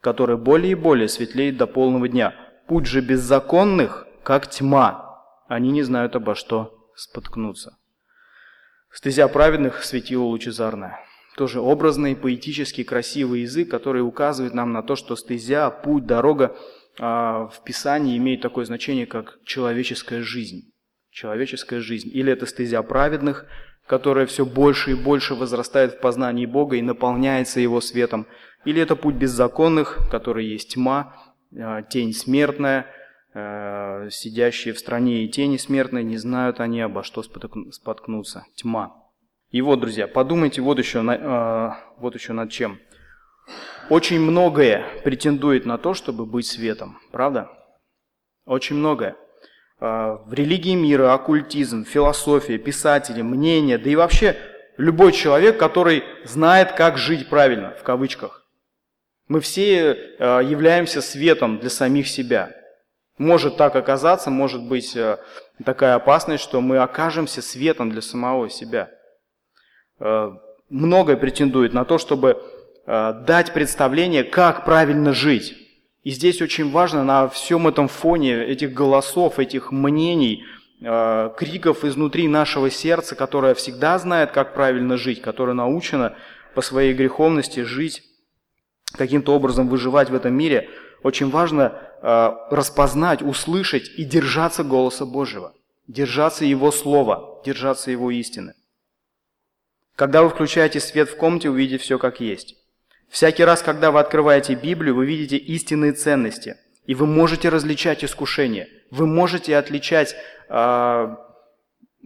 которое 0.00 0.36
более 0.36 0.72
и 0.72 0.76
более 0.76 1.08
светлеет 1.08 1.56
до 1.56 1.66
полного 1.66 2.08
дня. 2.08 2.34
Путь 2.68 2.86
же 2.86 3.00
беззаконных, 3.00 4.06
как 4.22 4.48
тьма, 4.48 5.22
они 5.48 5.70
не 5.70 5.82
знают 5.82 6.16
обо 6.16 6.34
что 6.34 6.88
споткнуться». 6.94 7.76
«Стезя 8.92 9.28
праведных, 9.28 9.84
светило 9.84 10.24
лучезарное». 10.24 10.98
Тоже 11.36 11.60
образный, 11.60 12.16
поэтический, 12.16 12.84
красивый 12.84 13.42
язык, 13.42 13.70
который 13.70 14.02
указывает 14.02 14.52
нам 14.52 14.72
на 14.72 14.82
то, 14.82 14.96
что 14.96 15.16
стезя, 15.16 15.70
путь, 15.70 16.04
дорога 16.04 16.56
а, 16.98 17.46
в 17.46 17.62
Писании 17.62 18.16
имеет 18.18 18.42
такое 18.42 18.64
значение, 18.64 19.06
как 19.06 19.38
человеческая 19.44 20.22
жизнь 20.22 20.70
человеческая 21.10 21.80
жизнь. 21.80 22.08
Или 22.12 22.32
это 22.32 22.46
стезя 22.46 22.82
праведных, 22.82 23.46
которая 23.86 24.26
все 24.26 24.46
больше 24.46 24.92
и 24.92 24.94
больше 24.94 25.34
возрастает 25.34 25.94
в 25.94 26.00
познании 26.00 26.46
Бога 26.46 26.76
и 26.76 26.82
наполняется 26.82 27.60
Его 27.60 27.80
светом. 27.80 28.26
Или 28.64 28.80
это 28.80 28.96
путь 28.96 29.16
беззаконных, 29.16 29.98
который 30.10 30.46
есть 30.46 30.74
тьма, 30.74 31.16
э, 31.52 31.82
тень 31.90 32.12
смертная, 32.12 32.86
э, 33.34 34.08
сидящие 34.10 34.74
в 34.74 34.78
стране 34.78 35.24
и 35.24 35.28
тени 35.28 35.56
смертной, 35.56 36.04
не 36.04 36.16
знают 36.16 36.60
они, 36.60 36.80
обо 36.80 37.02
что 37.02 37.22
споткнуться. 37.22 38.44
Тьма. 38.54 38.96
И 39.50 39.62
вот, 39.62 39.80
друзья, 39.80 40.06
подумайте 40.06 40.62
вот 40.62 40.78
еще, 40.78 41.00
э, 41.00 41.70
вот 41.98 42.14
еще 42.14 42.32
над 42.32 42.50
чем. 42.50 42.78
Очень 43.88 44.20
многое 44.20 44.84
претендует 45.02 45.66
на 45.66 45.76
то, 45.76 45.94
чтобы 45.94 46.24
быть 46.24 46.46
светом, 46.46 46.98
правда? 47.10 47.50
Очень 48.46 48.76
многое. 48.76 49.16
А, 49.80 50.22
в 50.26 50.34
религии 50.34 50.74
мира, 50.74 51.14
оккультизм, 51.14 51.84
философия, 51.84 52.58
писатели, 52.58 53.22
мнения, 53.22 53.78
да 53.78 53.90
и 53.90 53.96
вообще 53.96 54.36
любой 54.76 55.12
человек, 55.12 55.58
который 55.58 56.04
знает, 56.24 56.72
как 56.72 56.98
жить 56.98 57.28
правильно, 57.28 57.74
в 57.78 57.82
кавычках. 57.82 58.46
Мы 59.26 59.40
все 59.40 59.96
а, 60.18 60.40
являемся 60.40 61.00
светом 61.00 61.58
для 61.58 61.70
самих 61.70 62.08
себя. 62.08 62.54
Может 63.20 63.58
так 63.58 63.76
оказаться, 63.76 64.30
может 64.30 64.62
быть 64.62 64.96
а, 64.96 65.20
такая 65.64 65.94
опасность, 65.94 66.42
что 66.42 66.60
мы 66.60 66.78
окажемся 66.78 67.42
светом 67.42 67.90
для 67.90 68.00
самого 68.00 68.48
себя. 68.48 68.90
Многое 70.70 71.18
претендует 71.18 71.74
на 71.74 71.84
то, 71.84 71.98
чтобы 71.98 72.42
дать 72.86 73.52
представление, 73.52 74.24
как 74.24 74.64
правильно 74.64 75.12
жить. 75.12 75.54
И 76.02 76.10
здесь 76.10 76.40
очень 76.40 76.70
важно 76.70 77.04
на 77.04 77.28
всем 77.28 77.68
этом 77.68 77.88
фоне 77.88 78.42
этих 78.44 78.72
голосов, 78.72 79.38
этих 79.38 79.70
мнений, 79.70 80.44
э, 80.80 81.30
криков 81.36 81.84
изнутри 81.84 82.26
нашего 82.26 82.70
сердца, 82.70 83.14
которое 83.14 83.52
всегда 83.54 83.98
знает, 83.98 84.30
как 84.30 84.54
правильно 84.54 84.96
жить, 84.96 85.20
которое 85.20 85.52
научено 85.52 86.16
по 86.54 86.62
своей 86.62 86.94
греховности 86.94 87.60
жить, 87.60 88.02
каким-то 88.96 89.34
образом 89.34 89.68
выживать 89.68 90.08
в 90.08 90.14
этом 90.14 90.32
мире, 90.32 90.70
очень 91.02 91.28
важно 91.28 91.62
э, 91.62 91.89
распознать, 92.02 93.22
услышать 93.22 93.90
и 93.96 94.04
держаться 94.04 94.64
голоса 94.64 95.04
Божьего, 95.04 95.52
держаться 95.86 96.44
Его 96.44 96.70
Слова, 96.70 97.40
держаться 97.44 97.90
Его 97.90 98.10
истины. 98.10 98.54
Когда 99.96 100.22
вы 100.22 100.30
включаете 100.30 100.80
свет 100.80 101.10
в 101.10 101.16
комнате, 101.16 101.50
увидите 101.50 101.76
все 101.76 101.98
как 101.98 102.20
есть. 102.20 102.56
Всякий 103.10 103.44
раз, 103.44 103.60
когда 103.60 103.90
вы 103.90 104.00
открываете 104.00 104.54
Библию, 104.54 104.94
вы 104.94 105.04
видите 105.04 105.36
истинные 105.36 105.92
ценности, 105.92 106.56
и 106.86 106.94
вы 106.94 107.06
можете 107.06 107.48
различать 107.48 108.04
искушения, 108.04 108.68
вы 108.90 109.06
можете 109.06 109.56
отличать 109.56 110.14
э, 110.48 111.16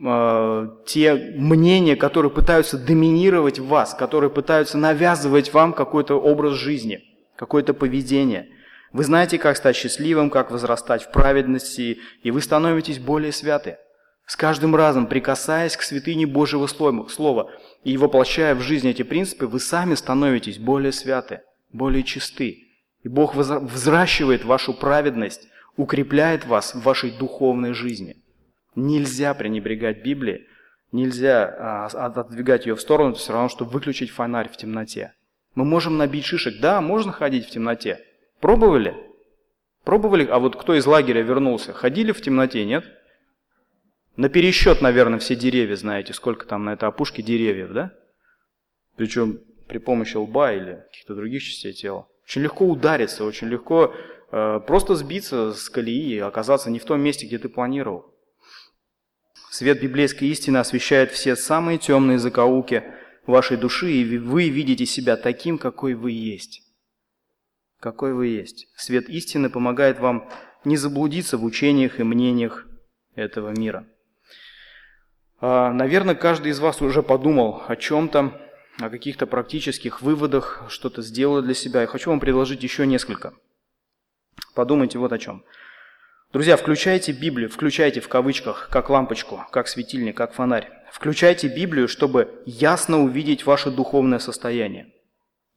э, 0.02 0.68
те 0.86 1.14
мнения, 1.14 1.94
которые 1.94 2.32
пытаются 2.32 2.78
доминировать 2.78 3.58
в 3.58 3.66
вас, 3.66 3.94
которые 3.94 4.30
пытаются 4.30 4.78
навязывать 4.78 5.52
вам 5.52 5.74
какой-то 5.74 6.20
образ 6.20 6.54
жизни, 6.54 7.04
какое-то 7.36 7.74
поведение. 7.74 8.48
Вы 8.94 9.02
знаете, 9.02 9.38
как 9.40 9.56
стать 9.56 9.74
счастливым, 9.74 10.30
как 10.30 10.52
возрастать 10.52 11.02
в 11.02 11.10
праведности, 11.10 11.98
и 12.22 12.30
вы 12.30 12.40
становитесь 12.40 13.00
более 13.00 13.32
святы. 13.32 13.78
С 14.24 14.36
каждым 14.36 14.76
разом, 14.76 15.08
прикасаясь 15.08 15.76
к 15.76 15.82
святыне 15.82 16.26
Божьего 16.28 16.68
Слова 16.68 17.50
и 17.82 17.96
воплощая 17.96 18.54
в 18.54 18.60
жизнь 18.60 18.88
эти 18.88 19.02
принципы, 19.02 19.48
вы 19.48 19.58
сами 19.58 19.96
становитесь 19.96 20.58
более 20.58 20.92
святы, 20.92 21.40
более 21.72 22.04
чисты. 22.04 22.68
И 23.02 23.08
Бог 23.08 23.34
взращивает 23.34 24.44
вашу 24.44 24.72
праведность, 24.72 25.48
укрепляет 25.76 26.46
вас 26.46 26.72
в 26.72 26.82
вашей 26.82 27.10
духовной 27.10 27.72
жизни. 27.72 28.22
Нельзя 28.76 29.34
пренебрегать 29.34 30.04
Библией, 30.04 30.46
нельзя 30.92 31.52
а, 31.58 31.86
отодвигать 31.86 32.66
ее 32.66 32.76
в 32.76 32.80
сторону, 32.80 33.10
это 33.10 33.18
все 33.18 33.32
равно, 33.32 33.48
что 33.48 33.64
выключить 33.64 34.10
фонарь 34.10 34.48
в 34.48 34.56
темноте. 34.56 35.14
Мы 35.56 35.64
можем 35.64 35.98
набить 35.98 36.26
шишек. 36.26 36.60
Да, 36.60 36.80
можно 36.80 37.10
ходить 37.10 37.46
в 37.46 37.50
темноте. 37.50 38.00
Пробовали? 38.44 38.94
Пробовали? 39.84 40.26
А 40.26 40.38
вот 40.38 40.56
кто 40.56 40.74
из 40.74 40.84
лагеря 40.84 41.22
вернулся? 41.22 41.72
Ходили 41.72 42.12
в 42.12 42.20
темноте, 42.20 42.66
нет? 42.66 42.84
На 44.16 44.28
пересчет, 44.28 44.82
наверное, 44.82 45.18
все 45.18 45.34
деревья 45.34 45.76
знаете, 45.76 46.12
сколько 46.12 46.44
там 46.44 46.66
на 46.66 46.74
этой 46.74 46.86
опушке 46.86 47.22
деревьев, 47.22 47.72
да? 47.72 47.94
Причем 48.96 49.40
при 49.66 49.78
помощи 49.78 50.18
лба 50.18 50.52
или 50.52 50.84
каких-то 50.90 51.14
других 51.14 51.42
частей 51.42 51.72
тела. 51.72 52.06
Очень 52.24 52.42
легко 52.42 52.66
удариться, 52.66 53.24
очень 53.24 53.48
легко 53.48 53.94
э, 54.30 54.60
просто 54.66 54.94
сбиться 54.94 55.54
с 55.54 55.70
колеи 55.70 56.16
и 56.16 56.18
оказаться 56.18 56.68
не 56.68 56.78
в 56.78 56.84
том 56.84 57.00
месте, 57.00 57.26
где 57.26 57.38
ты 57.38 57.48
планировал. 57.48 58.14
Свет 59.48 59.80
библейской 59.80 60.24
истины 60.24 60.58
освещает 60.58 61.12
все 61.12 61.34
самые 61.34 61.78
темные 61.78 62.18
закоулки 62.18 62.84
вашей 63.24 63.56
души, 63.56 63.90
и 63.90 64.18
вы 64.18 64.50
видите 64.50 64.84
себя 64.84 65.16
таким, 65.16 65.56
какой 65.56 65.94
вы 65.94 66.12
есть. 66.12 66.63
Какой 67.84 68.14
вы 68.14 68.28
есть. 68.28 68.66
Свет 68.76 69.10
истины 69.10 69.50
помогает 69.50 70.00
вам 70.00 70.26
не 70.64 70.78
заблудиться 70.78 71.36
в 71.36 71.44
учениях 71.44 72.00
и 72.00 72.02
мнениях 72.02 72.66
этого 73.14 73.50
мира. 73.50 73.86
А, 75.38 75.70
наверное, 75.70 76.14
каждый 76.14 76.52
из 76.52 76.60
вас 76.60 76.80
уже 76.80 77.02
подумал 77.02 77.62
о 77.68 77.76
чем-то, 77.76 78.40
о 78.80 78.88
каких-то 78.88 79.26
практических 79.26 80.00
выводах, 80.00 80.64
что-то 80.70 81.02
сделал 81.02 81.42
для 81.42 81.52
себя. 81.52 81.82
Я 81.82 81.86
хочу 81.86 82.08
вам 82.08 82.20
предложить 82.20 82.62
еще 82.62 82.86
несколько. 82.86 83.34
Подумайте 84.54 84.98
вот 84.98 85.12
о 85.12 85.18
чем. 85.18 85.44
Друзья, 86.32 86.56
включайте 86.56 87.12
Библию, 87.12 87.50
включайте 87.50 88.00
в 88.00 88.08
кавычках, 88.08 88.70
как 88.72 88.88
лампочку, 88.88 89.44
как 89.50 89.68
светильник, 89.68 90.16
как 90.16 90.32
фонарь. 90.32 90.70
Включайте 90.90 91.48
Библию, 91.48 91.88
чтобы 91.88 92.42
ясно 92.46 93.04
увидеть 93.04 93.44
ваше 93.44 93.70
духовное 93.70 94.20
состояние. 94.20 94.93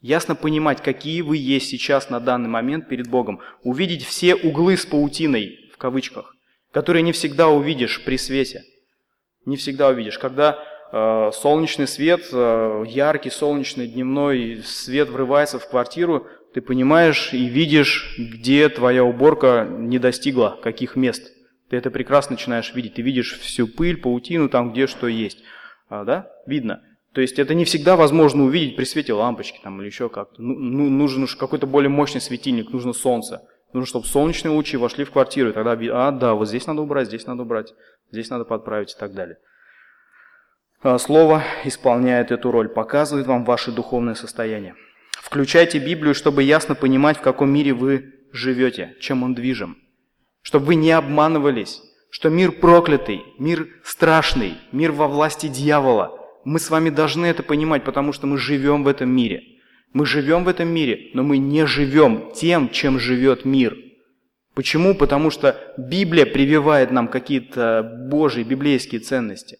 Ясно 0.08 0.36
понимать, 0.36 0.82
какие 0.82 1.22
вы 1.22 1.38
есть 1.38 1.70
сейчас 1.70 2.10
на 2.10 2.20
данный 2.20 2.50
момент 2.50 2.88
перед 2.88 3.10
Богом. 3.10 3.42
Увидеть 3.64 4.06
все 4.06 4.36
углы 4.36 4.78
с 4.78 4.86
паутиной, 4.86 5.70
в 5.74 5.78
кавычках, 5.78 6.36
которые 6.72 7.04
не 7.04 7.12
всегда 7.12 7.50
увидишь 7.50 8.04
при 8.04 8.18
свете– 8.18 8.64
не 9.48 9.56
всегда 9.56 9.88
увидишь. 9.88 10.20
Когда 10.20 10.60
э, 10.92 11.32
солнечный 11.34 11.88
свет, 11.88 12.28
э, 12.32 12.84
яркий 12.86 13.30
солнечный 13.30 13.88
дневной 13.88 14.62
свет 14.64 15.10
врывается 15.10 15.58
в 15.58 15.68
квартиру, 15.70 16.28
ты 16.54 16.62
понимаешь 16.62 17.34
и 17.34 17.46
видишь, 17.46 18.16
где 18.18 18.68
твоя 18.68 19.04
уборка 19.06 19.66
не 19.70 20.00
достигла, 20.00 20.60
каких 20.62 20.98
мест. 20.98 21.32
Ты 21.70 21.78
это 21.78 21.92
прекрасно 21.92 22.34
начинаешь 22.34 22.74
видеть. 22.76 22.96
Ты 22.96 23.02
видишь 23.02 23.40
всю 23.40 23.68
пыль, 23.68 23.98
паутину, 23.98 24.50
там 24.50 24.74
где 24.74 24.88
что 24.88 25.08
есть. 25.08 25.42
А, 25.88 26.04
да? 26.04 26.30
Видно. 26.46 26.82
То 27.18 27.22
есть 27.22 27.40
это 27.40 27.56
не 27.56 27.66
всегда 27.66 27.96
возможно 27.96 28.44
увидеть 28.44 28.76
при 28.76 28.84
свете 28.84 29.12
лампочки 29.12 29.60
там, 29.64 29.82
или 29.82 29.88
еще 29.88 30.08
как-то. 30.08 30.40
Ну, 30.40 30.54
ну, 30.54 30.88
нужен 30.88 31.24
уж 31.24 31.36
какой-то 31.36 31.66
более 31.66 31.90
мощный 31.90 32.22
светильник, 32.22 32.70
нужно 32.70 32.94
солнце. 32.94 33.42
Нужно, 33.74 33.88
чтобы 33.88 34.06
солнечные 34.06 34.52
лучи 34.52 34.78
вошли 34.78 35.04
в 35.04 35.10
квартиру, 35.10 35.50
и 35.50 35.52
тогда, 35.52 35.72
а, 35.72 36.12
да, 36.12 36.36
вот 36.36 36.48
здесь 36.48 36.68
надо 36.68 36.84
убрать, 36.84 37.08
здесь 37.08 37.26
надо 37.26 37.42
убрать 37.42 37.74
здесь 38.12 38.30
надо 38.30 38.46
подправить 38.46 38.94
и 38.94 39.00
так 39.00 39.16
далее. 39.16 39.40
А, 40.84 41.00
слово 41.00 41.44
исполняет 41.64 42.32
эту 42.32 42.52
роль, 42.52 42.70
показывает 42.70 43.26
вам 43.26 43.46
ваше 43.46 43.72
духовное 43.72 44.14
состояние. 44.14 44.76
Включайте 45.14 45.80
Библию, 45.80 46.14
чтобы 46.14 46.44
ясно 46.44 46.76
понимать, 46.76 47.18
в 47.18 47.22
каком 47.22 47.50
мире 47.50 47.74
вы 47.74 48.14
живете, 48.32 48.96
чем 49.00 49.24
он 49.24 49.34
движим. 49.34 49.76
Чтобы 50.44 50.68
вы 50.68 50.76
не 50.76 50.92
обманывались, 50.92 51.82
что 52.12 52.30
мир 52.30 52.52
проклятый, 52.52 53.24
мир 53.40 53.70
страшный, 53.84 54.60
мир 54.72 54.92
во 54.92 55.08
власти 55.08 55.48
дьявола. 55.48 56.14
Мы 56.48 56.60
с 56.60 56.70
вами 56.70 56.90
должны 56.90 57.26
это 57.26 57.44
понимать, 57.44 57.84
потому 57.84 58.14
что 58.14 58.28
мы 58.28 58.38
живем 58.38 58.84
в 58.84 58.88
этом 58.88 59.10
мире. 59.10 59.44
Мы 59.94 60.06
живем 60.06 60.44
в 60.44 60.48
этом 60.48 60.68
мире, 60.68 61.12
но 61.14 61.24
мы 61.24 61.38
не 61.38 61.66
живем 61.66 62.32
тем, 62.34 62.70
чем 62.70 63.00
живет 63.00 63.46
мир– 63.46 63.78
Почему? 64.58 64.96
Потому 64.96 65.30
что 65.30 65.56
Библия 65.78 66.26
прививает 66.26 66.90
нам 66.90 67.10
какие-то 67.10 68.08
Божьи, 68.10 68.42
библейские 68.42 69.02
ценности. 69.02 69.60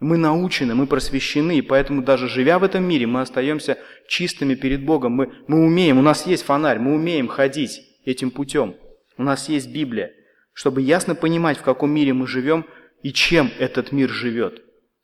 Мы 0.00 0.16
научены, 0.16 0.74
мы 0.74 0.86
просвещены, 0.86 1.58
и 1.58 1.60
поэтому 1.60 2.02
даже 2.02 2.28
живя 2.28 2.58
в 2.58 2.64
этом 2.64 2.82
мире, 2.82 3.06
мы 3.06 3.20
остаемся 3.20 3.76
чистыми 4.08 4.54
перед 4.54 4.86
Богом. 4.86 5.12
Мы, 5.12 5.34
мы 5.48 5.62
умеем, 5.62 5.98
у 5.98 6.02
нас 6.02 6.26
есть 6.26 6.44
фонарь, 6.44 6.78
мы 6.78 6.94
умеем 6.94 7.28
ходить 7.28 7.82
этим 8.06 8.30
путем. 8.30 8.74
У 9.18 9.22
нас 9.22 9.50
есть 9.50 9.70
Библия, 9.70 10.12
чтобы 10.54 10.80
ясно 10.80 11.14
понимать, 11.14 11.58
в 11.58 11.62
каком 11.62 11.90
мире 11.90 12.14
мы 12.14 12.26
живем 12.26 12.64
и 13.02 13.12
чем 13.12 13.50
этот 13.58 13.92
мир 13.92 14.08
живет. 14.08 14.61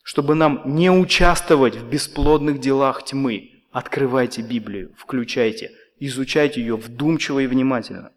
Чтобы 0.09 0.33
нам 0.33 0.63
не 0.65 0.89
участвовать 0.89 1.75
в 1.75 1.87
бесплодных 1.87 2.59
делах 2.59 3.03
тьмы. 3.05 3.51
Открывайте 3.71 4.41
Библию, 4.41 4.91
включайте, 4.97 5.69
изучайте 5.99 6.61
ее 6.61 6.77
вдумчиво 6.77 7.37
и 7.41 7.45
внимательно. 7.45 8.11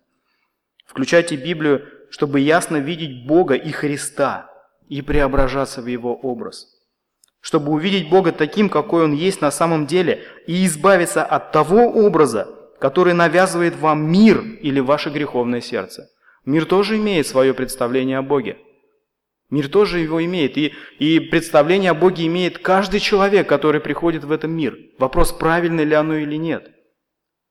Включайте 0.86 1.36
Библию, 1.36 1.84
чтобы 2.08 2.40
ясно 2.40 2.78
видеть 2.78 3.26
Бога 3.26 3.56
и 3.56 3.70
Христа 3.70 4.50
и 4.88 5.02
преображаться 5.02 5.82
в 5.82 5.86
Его 5.86 6.14
образ. 6.16 6.66
Чтобы 7.42 7.72
увидеть 7.72 8.08
Бога 8.08 8.32
таким, 8.32 8.70
какой 8.70 9.04
Он 9.04 9.12
есть 9.12 9.42
на 9.42 9.50
самом 9.50 9.86
деле, 9.86 10.22
и 10.46 10.64
избавиться 10.64 11.22
от 11.22 11.52
того 11.52 11.90
образа, 11.90 12.48
который 12.80 13.12
навязывает 13.12 13.76
вам 13.76 14.10
мир 14.10 14.40
или 14.40 14.80
ваше 14.80 15.10
греховное 15.10 15.60
сердце. 15.60 16.08
Мир 16.46 16.64
тоже 16.64 16.96
имеет 16.96 17.26
свое 17.26 17.52
представление 17.52 18.16
о 18.16 18.22
Боге. 18.22 18.56
Мир 19.52 19.68
тоже 19.68 19.98
его 19.98 20.24
имеет. 20.24 20.56
И, 20.56 20.72
и 20.98 21.20
представление 21.20 21.90
о 21.90 21.94
Боге 21.94 22.26
имеет 22.26 22.58
каждый 22.58 23.00
человек, 23.00 23.46
который 23.46 23.82
приходит 23.82 24.24
в 24.24 24.32
этот 24.32 24.50
мир. 24.50 24.78
Вопрос, 24.98 25.30
правильно 25.30 25.82
ли 25.82 25.94
оно 25.94 26.16
или 26.16 26.36
нет. 26.36 26.70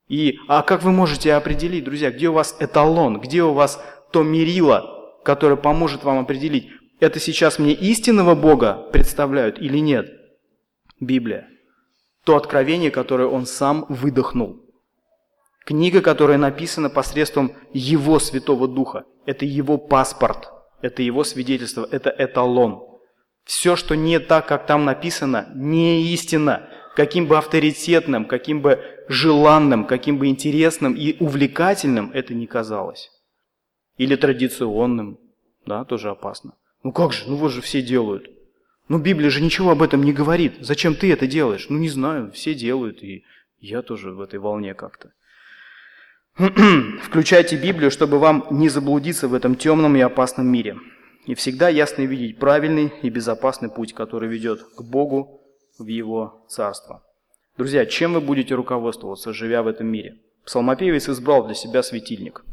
И, 0.08 0.40
а 0.48 0.64
как 0.64 0.82
вы 0.82 0.92
можете 0.92 1.34
определить, 1.34 1.84
друзья, 1.84 2.10
где 2.10 2.30
у 2.30 2.34
вас 2.34 2.58
эталон, 2.60 3.20
где 3.20 3.44
у 3.44 3.54
вас 3.54 3.80
то 4.12 4.24
мерило, 4.24 5.14
которое 5.24 5.58
поможет 5.58 6.04
вам 6.04 6.18
определить, 6.18 6.70
это 7.00 7.20
сейчас 7.20 7.60
мне 7.60 7.74
истинного 7.74 8.34
Бога 8.34 8.90
представляют 8.92 9.60
или 9.60 9.78
нет? 9.78 10.10
Библия. 11.00 11.50
То 12.26 12.36
откровение, 12.36 12.90
которое 12.90 13.28
он 13.28 13.46
сам 13.46 13.86
выдохнул. 13.90 14.66
Книга, 15.68 16.02
которая 16.02 16.40
написана 16.40 16.90
посредством 16.90 17.54
Его 17.74 18.18
Святого 18.18 18.68
Духа. 18.68 19.04
Это 19.28 19.46
Его 19.46 19.78
паспорт, 19.78 20.50
это 20.82 21.02
Его 21.02 21.24
свидетельство, 21.24 21.88
это 21.90 22.14
эталон. 22.18 22.84
Все, 23.44 23.76
что 23.76 23.96
не 23.96 24.20
так, 24.20 24.48
как 24.48 24.66
там 24.66 24.86
написано, 24.86 25.50
не 25.56 26.14
истина 26.14 26.70
каким 26.96 27.28
бы 27.28 27.38
авторитетным, 27.38 28.26
каким 28.26 28.62
бы 28.62 28.84
желанным, 29.08 29.86
каким 29.86 30.18
бы 30.18 30.28
интересным 30.28 30.94
и 30.94 31.16
увлекательным 31.20 32.12
это 32.14 32.34
ни 32.34 32.46
казалось. 32.46 33.12
Или 33.98 34.16
традиционным, 34.16 35.20
да, 35.66 35.86
тоже 35.86 36.10
опасно. 36.10 36.54
Ну 36.84 36.92
как 36.92 37.14
же, 37.14 37.24
ну 37.28 37.36
вот 37.36 37.52
же 37.52 37.62
все 37.62 37.82
делают. 37.82 38.30
Ну 38.88 38.98
Библия 38.98 39.30
же 39.30 39.42
ничего 39.42 39.72
об 39.72 39.82
этом 39.82 40.04
не 40.04 40.12
говорит. 40.12 40.56
Зачем 40.60 40.96
ты 40.96 41.12
это 41.12 41.28
делаешь? 41.28 41.68
Ну 41.70 41.78
не 41.78 41.90
знаю, 41.90 42.32
все 42.32 42.54
делают, 42.54 43.04
и 43.04 43.24
я 43.60 43.82
тоже 43.82 44.12
в 44.12 44.22
этой 44.22 44.40
волне 44.40 44.74
как-то. 44.74 45.14
Включайте 47.04 47.58
Библию, 47.58 47.92
чтобы 47.92 48.18
вам 48.18 48.48
не 48.52 48.70
заблудиться 48.70 49.28
в 49.28 49.34
этом 49.34 49.56
темном 49.56 49.96
и 49.96 50.00
опасном 50.00 50.48
мире. 50.48 50.78
И 51.26 51.36
всегда 51.36 51.70
ясно 51.70 52.04
видеть 52.04 52.40
правильный 52.40 52.94
и 53.02 53.10
безопасный 53.10 53.70
путь, 53.70 53.94
который 53.94 54.30
ведет 54.30 54.64
к 54.64 54.82
Богу, 54.82 55.42
в 55.78 55.88
Его 55.88 56.46
Царство. 56.48 57.04
Друзья, 57.58 57.86
чем 57.86 58.14
вы 58.14 58.22
будете 58.22 58.56
руководствоваться, 58.56 59.34
живя 59.34 59.62
в 59.62 59.68
этом 59.68 59.88
мире? 59.88 60.20
Псалмопевец 60.46 61.10
избрал 61.10 61.46
для 61.46 61.54
себя 61.54 61.84
светильник. 61.84 62.44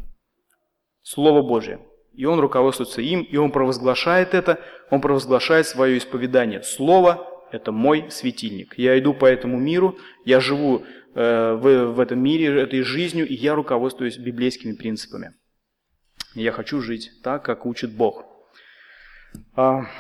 Слово 1.03 1.43
Божье. 1.43 1.81
И 2.15 2.25
он 2.25 2.41
руководствуется 2.41 3.01
им, 3.01 3.23
и 3.23 3.37
он 3.37 3.53
провозглашает 3.53 4.35
это, 4.35 4.59
он 4.91 5.01
провозглашает 5.01 5.67
свое 5.67 5.99
исповедание. 5.99 6.63
Слово– 6.63 7.27
это 7.53 7.71
мой 7.71 8.11
светильник. 8.11 8.77
Я 8.77 8.99
иду 8.99 9.15
по 9.15 9.27
этому 9.27 9.57
миру, 9.59 9.97
я 10.25 10.41
живу 10.41 10.85
в, 11.15 11.87
в 11.87 12.01
этом 12.01 12.21
мире, 12.21 12.61
этой 12.61 12.83
жизнью, 12.83 13.27
и 13.27 13.35
я 13.35 13.55
руководствуюсь 13.55 14.19
библейскими 14.19 14.75
принципами. 14.75 15.35
Я 16.35 16.53
хочу 16.53 16.81
жить 16.81 17.11
так, 17.23 17.45
как 17.45 17.67
учит 17.67 17.93
Бог. 17.93 18.25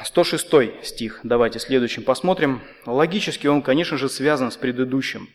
106 0.05 0.55
а, 0.55 0.83
стих, 0.83 1.21
давайте 1.23 1.59
следующим 1.59 2.03
посмотрим. 2.03 2.63
Логически 2.87 3.47
он, 3.47 3.63
конечно 3.63 3.97
же, 3.97 4.09
связан 4.09 4.51
с 4.51 4.57
предыдущим. 4.57 5.29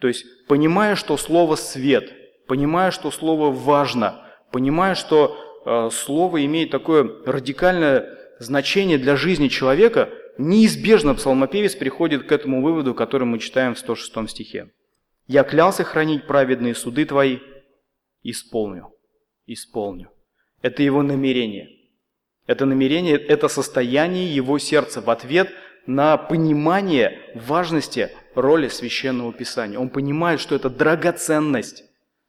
То 0.00 0.08
есть, 0.08 0.24
понимая, 0.46 0.94
что 0.94 1.16
слово 1.16 1.56
«свет», 1.56 2.12
понимая, 2.48 2.90
что 2.90 3.10
слово 3.10 3.50
важно, 3.50 4.26
понимая, 4.50 4.94
что 4.94 5.36
э, 5.64 5.90
слово 5.92 6.44
имеет 6.44 6.70
такое 6.70 7.08
радикальное 7.24 8.06
значение 8.38 8.98
для 8.98 9.16
жизни 9.16 9.48
человека, 9.48 10.10
неизбежно 10.38 11.14
псалмопевец 11.14 11.76
приходит 11.76 12.24
к 12.24 12.32
этому 12.32 12.62
выводу, 12.62 12.94
который 12.94 13.24
мы 13.24 13.38
читаем 13.38 13.74
в 13.74 13.78
106 13.78 14.28
стихе. 14.28 14.70
«Я 15.32 15.44
клялся 15.44 15.82
хранить 15.82 16.26
праведные 16.26 16.74
суды 16.74 17.06
твои, 17.06 17.38
исполню, 18.22 18.92
исполню». 19.46 20.10
Это 20.60 20.82
его 20.82 21.02
намерение. 21.02 21.70
Это 22.46 22.66
намерение, 22.66 23.16
это 23.16 23.48
состояние 23.48 24.26
его 24.26 24.58
сердца 24.58 25.00
в 25.00 25.08
ответ 25.08 25.48
на 25.86 26.18
понимание 26.18 27.18
важности 27.34 28.10
роли 28.34 28.68
Священного 28.68 29.32
Писания. 29.32 29.78
Он 29.78 29.88
понимает, 29.88 30.38
что 30.38 30.54
это 30.54 30.68
драгоценность. 30.68 31.84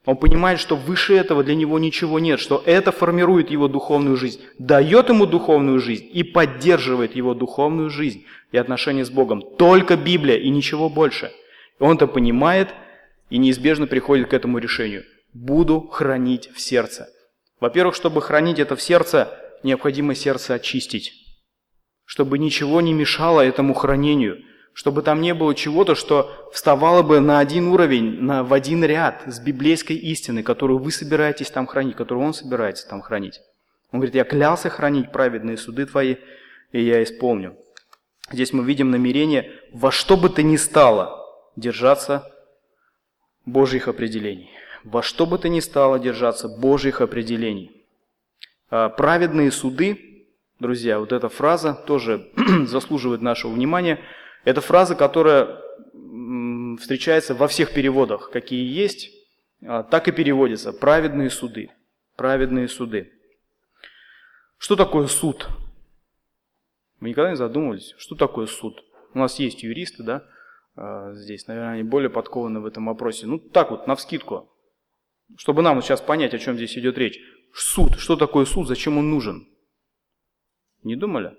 Он 0.06 0.16
понимает, 0.16 0.62
что 0.62 0.78
выше 0.78 1.14
этого 1.14 1.44
для 1.44 1.56
него 1.56 1.80
ничего 1.80 2.20
нет, 2.20 2.40
что 2.40 2.64
это 2.66 2.94
формирует 2.94 3.52
его 3.52 3.68
духовную 3.68 4.16
жизнь, 4.16 4.40
дает 4.60 5.10
ему 5.10 5.26
духовную 5.26 5.82
жизнь 5.82 6.10
и 6.10 6.24
поддерживает 6.24 7.18
его 7.18 7.34
духовную 7.34 7.90
жизнь 7.90 8.24
и 8.54 8.58
отношения 8.58 9.04
с 9.04 9.10
Богом. 9.10 9.42
Только 9.58 9.98
Библия 9.98 10.38
и 10.38 10.50
ничего 10.50 10.90
больше. 10.90 11.34
Он 11.80 11.98
это 11.98 12.08
понимает 12.08 12.70
и 13.34 13.40
неизбежно 13.40 13.88
приходит 13.88 14.30
к 14.30 14.34
этому 14.36 14.60
решению. 14.60 15.06
Буду 15.34 15.82
хранить 15.88 16.52
в 16.54 16.62
сердце. 16.62 17.10
Во-первых, 17.60 17.96
чтобы 17.96 18.22
хранить 18.22 18.60
это 18.60 18.76
в 18.76 18.82
сердце, 18.82 19.36
необходимо 19.64 20.14
сердце 20.14 20.54
очистить, 20.54 21.14
чтобы 22.06 22.38
ничего 22.38 22.80
не 22.80 22.94
мешало 22.94 23.42
этому 23.42 23.74
хранению, 23.74 24.38
чтобы 24.74 25.02
там 25.02 25.20
не 25.20 25.34
было 25.34 25.56
чего-то, 25.56 25.96
что 25.96 26.30
вставало 26.54 27.02
бы 27.02 27.22
на 27.22 27.40
один 27.40 27.70
уровень, 27.70 28.22
на, 28.22 28.44
в 28.44 28.54
один 28.54 28.84
ряд 28.84 29.24
с 29.26 29.40
библейской 29.40 29.96
истиной, 29.96 30.44
которую 30.44 30.78
вы 30.78 30.92
собираетесь 30.92 31.50
там 31.50 31.66
хранить, 31.66 31.96
которую 31.96 32.28
он 32.28 32.36
собирается 32.36 32.88
там 32.88 33.02
хранить. 33.02 33.40
Он 33.92 34.00
говорит, 34.00 34.14
я 34.14 34.26
клялся 34.26 34.70
хранить 34.70 35.12
праведные 35.12 35.58
суды 35.58 35.88
твои, 35.88 36.18
и 36.72 36.84
я 36.84 37.02
исполню. 37.02 37.58
Здесь 38.32 38.54
мы 38.54 38.64
видим 38.64 38.92
намерение 38.92 39.50
во 39.72 39.92
что 39.92 40.18
бы 40.18 40.30
то 40.30 40.44
ни 40.44 40.56
стало 40.56 41.20
держаться 41.56 42.30
Божьих 43.46 43.88
определений. 43.88 44.50
Во 44.84 45.02
что 45.02 45.26
бы 45.26 45.38
то 45.38 45.50
ни 45.50 45.60
стало 45.60 46.00
держаться 46.00 46.48
Божьих 46.48 47.02
определений. 47.02 47.72
А, 48.70 48.90
праведные 48.90 49.52
суды, 49.52 50.28
друзья, 50.60 51.00
вот 51.00 51.12
эта 51.12 51.30
фраза 51.30 51.74
тоже 51.74 52.32
заслуживает 52.66 53.22
нашего 53.22 53.52
внимания. 53.52 54.00
Это 54.46 54.62
фраза, 54.62 54.96
которая 54.96 55.62
встречается 56.80 57.34
во 57.36 57.48
всех 57.48 57.74
переводах, 57.74 58.30
какие 58.32 58.66
есть, 58.66 59.12
а, 59.66 59.84
так 59.84 60.08
и 60.08 60.12
переводится. 60.12 60.74
Праведные 60.74 61.30
суды. 61.30 61.70
Праведные 62.16 62.68
суды. 62.68 63.12
Что 64.58 64.76
такое 64.76 65.08
суд? 65.08 65.48
Вы 67.00 67.10
никогда 67.10 67.32
не 67.32 67.36
задумывались, 67.36 67.96
что 67.98 68.16
такое 68.16 68.48
суд? 68.48 68.84
У 69.14 69.20
нас 69.20 69.38
есть 69.40 69.62
юристы, 69.64 70.04
да, 70.04 70.24
а, 70.76 71.14
здесь, 71.14 71.48
наверное, 71.48 71.74
они 71.74 71.84
более 71.84 72.10
подкованы 72.10 72.60
в 72.60 72.66
этом 72.66 72.86
вопросе. 72.86 73.28
Ну, 73.28 73.40
так 73.40 73.72
вот, 73.72 73.88
навскидку, 73.88 74.50
чтобы 75.38 75.62
нам 75.62 75.82
сейчас 75.82 76.02
понять, 76.02 76.34
о 76.34 76.40
чем 76.40 76.56
здесь 76.56 76.78
идет 76.78 76.98
речь. 76.98 77.20
Суд. 77.54 78.00
Что 78.00 78.16
такое 78.16 78.46
суд? 78.46 78.68
Зачем 78.68 78.98
он 78.98 79.10
нужен? 79.10 79.48
Не 80.84 80.96
думали? 80.96 81.34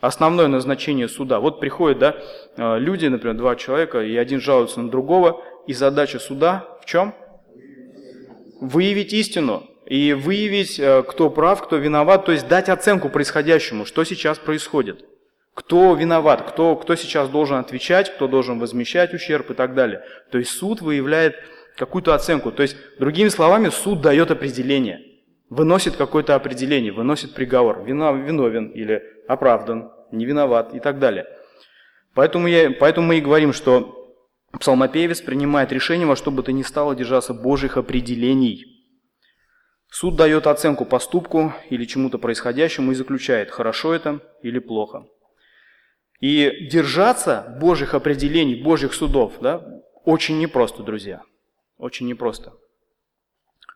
Основное 0.00 0.48
назначение 0.48 1.08
суда. 1.08 1.38
Вот 1.38 1.60
приходят 1.60 1.98
да, 2.00 2.16
э, 2.56 2.78
люди, 2.80 3.06
например, 3.06 3.36
два 3.36 3.54
человека, 3.54 4.02
и 4.02 4.16
один 4.16 4.40
жалуется 4.40 4.80
на 4.80 4.90
другого, 4.90 5.44
и 5.68 5.72
задача 5.72 6.18
суда 6.18 6.76
в 6.82 6.86
чем? 6.86 7.14
Выявить 8.60 9.12
истину. 9.12 9.68
И 9.86 10.12
выявить, 10.12 10.80
э, 10.80 11.04
кто 11.04 11.30
прав, 11.30 11.62
кто 11.62 11.76
виноват, 11.76 12.24
то 12.24 12.32
есть 12.32 12.48
дать 12.48 12.68
оценку 12.68 13.10
происходящему, 13.10 13.84
что 13.84 14.02
сейчас 14.02 14.38
происходит. 14.38 15.04
Кто 15.54 15.94
виноват, 15.94 16.48
кто, 16.50 16.76
кто 16.76 16.96
сейчас 16.96 17.28
должен 17.28 17.58
отвечать, 17.58 18.14
кто 18.14 18.26
должен 18.26 18.58
возмещать 18.58 19.12
ущерб 19.12 19.50
и 19.50 19.54
так 19.54 19.74
далее. 19.74 20.02
То 20.30 20.38
есть 20.38 20.50
суд 20.50 20.80
выявляет 20.80 21.36
какую-то 21.76 22.14
оценку. 22.14 22.52
То 22.52 22.62
есть, 22.62 22.76
другими 22.98 23.28
словами, 23.28 23.68
суд 23.68 24.00
дает 24.00 24.30
определение– 24.30 25.00
выносит 25.52 25.96
какое-то 25.96 26.34
определение, 26.34 26.92
выносит 26.92 27.34
приговор, 27.34 27.84
виновен 27.84 28.68
или 28.68 29.02
оправдан, 29.28 29.92
не 30.10 30.24
виноват 30.24 30.74
и 30.74 30.80
так 30.80 30.98
далее. 30.98 31.26
Поэтому, 32.14 32.46
я, 32.46 32.70
поэтому 32.70 33.08
мы 33.08 33.18
и 33.18 33.20
говорим, 33.20 33.52
что 33.52 34.16
псалмопевец 34.58 35.20
принимает 35.20 35.70
решение 35.70 36.06
во 36.06 36.16
что 36.16 36.30
бы 36.30 36.42
то 36.42 36.52
ни 36.52 36.62
стало 36.62 36.94
держаться 36.94 37.34
Божьих 37.34 37.76
определений. 37.76 38.64
Суд 39.90 40.16
дает 40.16 40.46
оценку 40.46 40.86
поступку 40.86 41.52
или 41.68 41.84
чему-то 41.84 42.16
происходящему 42.16 42.92
и 42.92 42.94
заключает, 42.94 43.50
хорошо 43.50 43.92
это 43.92 44.20
или 44.42 44.58
плохо. 44.58 45.04
И 46.22 46.68
держаться 46.70 47.56
Божьих 47.60 47.94
определений, 47.94 48.54
Божьих 48.54 48.94
судов, 48.94 49.34
да, 49.40 49.82
очень 50.04 50.38
непросто, 50.38 50.84
друзья. 50.84 51.22
Очень 51.78 52.06
непросто. 52.06 52.52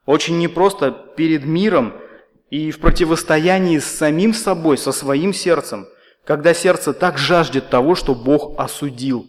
Очень 0.05 0.39
непросто 0.39 0.93
перед 1.17 1.45
миром 1.45 1.95
и 2.51 2.71
в 2.71 2.79
противостоянии 2.79 3.81
с 3.81 3.87
самим 3.87 4.33
собой, 4.33 4.79
со 4.79 4.93
своим 4.93 5.33
сердцем, 5.33 5.89
когда 6.25 6.55
сердце 6.55 6.93
так 6.95 7.19
жаждет 7.19 7.69
того, 7.69 7.97
что 7.97 8.15
Бог 8.15 8.55
осудил. 8.61 9.27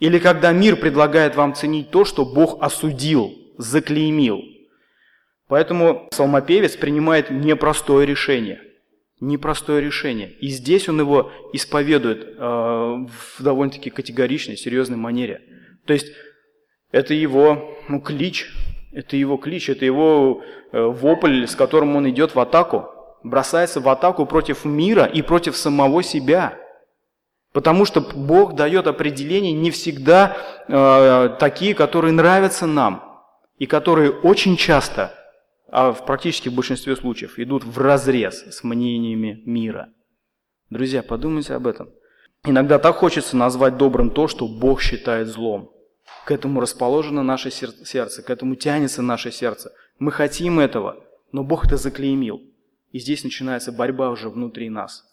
Или 0.00 0.18
когда 0.18 0.50
мир 0.50 0.74
предлагает 0.74 1.36
вам 1.36 1.54
ценить 1.54 1.92
то, 1.92 2.04
что 2.04 2.24
Бог 2.24 2.60
осудил, 2.60 3.30
заклеймил. 3.56 4.40
Поэтому 5.46 6.08
псалмопевец 6.10 6.76
принимает 6.76 7.30
непростое 7.30 8.04
решение. 8.04 8.60
Непростое 9.20 9.82
решение. 9.82 10.30
И 10.40 10.48
здесь 10.48 10.88
он 10.88 10.98
его 10.98 11.30
исповедует 11.52 12.24
э, 12.24 12.40
в 12.40 13.42
довольно-таки 13.42 13.90
категоричной, 13.90 14.56
серьезной 14.56 14.96
манере. 14.96 15.42
То 15.86 15.92
есть 15.92 16.06
это 16.90 17.12
его 17.12 17.76
ну, 17.88 18.00
клич, 18.00 18.50
это 18.92 19.16
его 19.16 19.36
клич, 19.36 19.68
это 19.68 19.84
его 19.84 20.42
э, 20.72 20.82
вопль, 20.82 21.46
с 21.46 21.54
которым 21.54 21.96
он 21.96 22.08
идет 22.08 22.34
в 22.34 22.40
атаку. 22.40 22.86
Бросается 23.22 23.80
в 23.80 23.88
атаку 23.90 24.24
против 24.24 24.64
мира 24.64 25.04
и 25.04 25.20
против 25.20 25.54
самого 25.54 26.02
себя. 26.02 26.56
Потому 27.52 27.84
что 27.84 28.00
Бог 28.00 28.54
дает 28.54 28.86
определения 28.86 29.52
не 29.52 29.70
всегда 29.70 30.36
э, 30.66 31.36
такие, 31.38 31.74
которые 31.74 32.12
нравятся 32.12 32.66
нам. 32.66 33.04
И 33.58 33.66
которые 33.66 34.10
очень 34.10 34.56
часто, 34.56 35.14
а 35.70 35.92
в 35.92 36.04
практически 36.04 36.48
в 36.48 36.54
большинстве 36.54 36.96
случаев, 36.96 37.38
идут 37.38 37.64
в 37.64 37.78
разрез 37.78 38.42
с 38.42 38.64
мнениями 38.64 39.42
мира. 39.46 39.92
Друзья, 40.68 41.02
подумайте 41.02 41.54
об 41.54 41.66
этом. 41.66 41.90
Иногда 42.44 42.78
так 42.78 42.96
хочется 42.96 43.36
назвать 43.36 43.76
добрым 43.76 44.10
то, 44.10 44.28
что 44.28 44.48
Бог 44.48 44.80
считает 44.80 45.28
злом. 45.28 45.72
К 46.24 46.32
этому 46.32 46.60
расположено 46.60 47.22
наше 47.22 47.50
сердце, 47.50 48.22
к 48.22 48.30
этому 48.30 48.56
тянется 48.56 49.02
наше 49.02 49.30
сердце. 49.30 49.72
Мы 49.98 50.10
хотим 50.10 50.58
этого, 50.58 51.04
но 51.32 51.44
Бог 51.44 51.66
это 51.66 51.76
заклеймил. 51.76 52.40
И 52.92 52.98
здесь 52.98 53.22
начинается 53.22 53.72
борьба 53.72 54.10
уже 54.10 54.28
внутри 54.28 54.68
нас, 54.70 55.04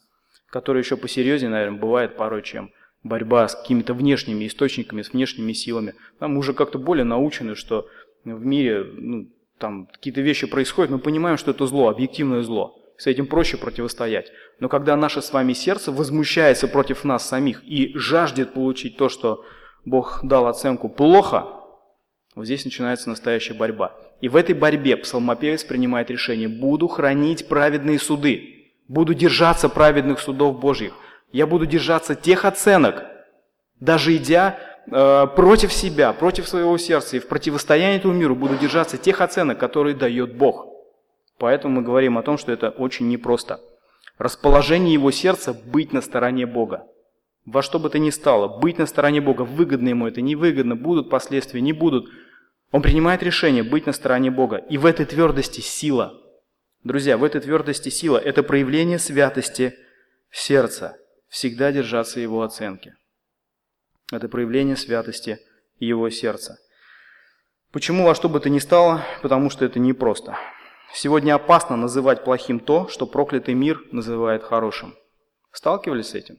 которая 0.50 0.82
еще 0.82 0.98
посерьезнее, 0.98 1.52
наверное, 1.52 1.80
бывает 1.80 2.18
порой, 2.18 2.42
чем 2.42 2.72
борьба 3.04 3.48
с 3.48 3.56
какими-то 3.56 3.94
внешними 3.94 4.48
источниками, 4.48 5.02
с 5.02 5.14
внешними 5.14 5.54
силами. 5.54 5.94
Там 6.20 6.38
уже 6.38 6.54
как-то 6.54 6.80
более 6.80 7.04
научены, 7.04 7.56
что 7.56 7.88
в 8.24 8.46
мире 8.46 8.84
ну, 8.84 9.30
там 9.58 9.88
какие-то 9.88 10.22
вещи 10.22 10.48
происходят, 10.48 10.92
мы 10.92 11.00
понимаем, 11.00 11.38
что 11.38 11.52
это 11.52 11.66
зло, 11.66 11.90
объективное 11.90 12.44
зло. 12.44 12.76
С 12.98 13.06
этим 13.06 13.28
проще 13.28 13.58
противостоять. 13.58 14.32
Но 14.60 14.70
когда 14.70 14.96
наше 14.96 15.22
с 15.22 15.32
вами 15.32 15.54
сердце 15.54 15.92
возмущается 15.92 16.68
против 16.68 17.04
нас 17.04 17.28
самих 17.28 17.64
и 17.64 17.92
жаждет 17.96 18.54
получить 18.54 18.98
то, 18.98 19.08
что 19.08 19.46
Бог 19.86 20.20
дал 20.24 20.48
оценку 20.48 20.90
плохо, 20.90 21.46
вот 22.36 22.46
здесь 22.46 22.66
начинается 22.66 23.10
настоящая 23.10 23.54
борьба. 23.54 23.96
И 24.20 24.30
в 24.30 24.36
этой 24.36 24.56
борьбе 24.56 24.98
псалмопевец 24.98 25.64
принимает 25.64 26.10
решение, 26.10 26.48
буду 26.48 26.88
хранить 26.88 27.48
праведные 27.48 28.00
суды, 28.00 28.74
буду 28.88 29.14
держаться 29.14 29.70
праведных 29.70 30.20
судов 30.20 30.60
Божьих, 30.60 30.94
я 31.32 31.46
буду 31.46 31.66
держаться 31.66 32.16
тех 32.16 32.46
оценок, 32.46 33.06
даже 33.80 34.16
идя 34.16 34.60
против 34.90 35.74
себя, 35.74 36.14
против 36.14 36.48
своего 36.48 36.78
сердца 36.78 37.18
и 37.18 37.20
в 37.20 37.28
противостоянии 37.28 37.98
этому 37.98 38.14
миру, 38.14 38.36
буду 38.36 38.56
держаться 38.58 38.98
тех 38.98 39.22
оценок, 39.22 39.60
которые 39.60 39.96
дает 39.96 40.36
Бог. 40.36 40.68
Поэтому 41.38 41.76
мы 41.76 41.82
говорим 41.82 42.18
о 42.18 42.24
том, 42.24 42.38
что 42.38 42.52
это 42.52 42.70
очень 42.70 43.08
непросто. 43.08 43.60
Расположение 44.18 44.94
его 44.94 45.12
сердца 45.12 45.54
быть 45.54 45.94
на 45.94 46.02
стороне 46.02 46.46
Бога 46.46 46.88
во 47.48 47.64
что 47.64 47.80
бы 47.80 47.90
то 47.90 47.98
ни 47.98 48.10
стало, 48.10 48.60
быть 48.60 48.78
на 48.78 48.86
стороне 48.86 49.22
Бога, 49.22 49.44
выгодно 49.44 49.90
ему 49.90 50.06
это, 50.06 50.22
невыгодно, 50.22 50.76
будут 50.76 51.10
последствия, 51.10 51.62
не 51.62 51.74
будут. 51.74 52.10
Он 52.72 52.82
принимает 52.82 53.24
решение 53.24 53.64
быть 53.64 53.86
на 53.86 53.94
стороне 53.94 54.30
Бога. 54.30 54.58
И 54.58 54.78
в 54.78 54.86
этой 54.86 55.06
твердости 55.06 55.62
сила. 55.62 56.14
Друзья, 56.84 57.18
в 57.18 57.24
этой 57.24 57.40
твердости 57.40 57.88
сила– 57.88 58.18
это 58.24 58.44
проявление 58.44 59.00
святости 59.00 59.76
сердца, 60.30 60.98
всегда 61.30 61.72
держаться 61.72 62.20
его 62.20 62.44
оценки. 62.44 62.96
Это 64.12 64.30
проявление 64.30 64.76
святости 64.76 65.40
его 65.80 66.10
сердца. 66.10 66.58
Почему 67.72 68.06
во 68.06 68.16
что 68.16 68.30
бы 68.30 68.40
то 68.40 68.50
ни 68.50 68.60
стало? 68.60 69.04
Потому 69.22 69.50
что 69.50 69.66
это 69.66 69.80
непросто. 69.80 70.38
Сегодня 70.94 71.36
опасно 71.36 71.76
называть 71.76 72.24
плохим 72.24 72.60
то, 72.60 72.88
что 72.88 73.06
проклятый 73.06 73.54
мир 73.54 73.82
называет 73.92 74.44
хорошим. 74.44 74.96
Сталкивались 75.52 76.10
с 76.10 76.16
этим? 76.16 76.38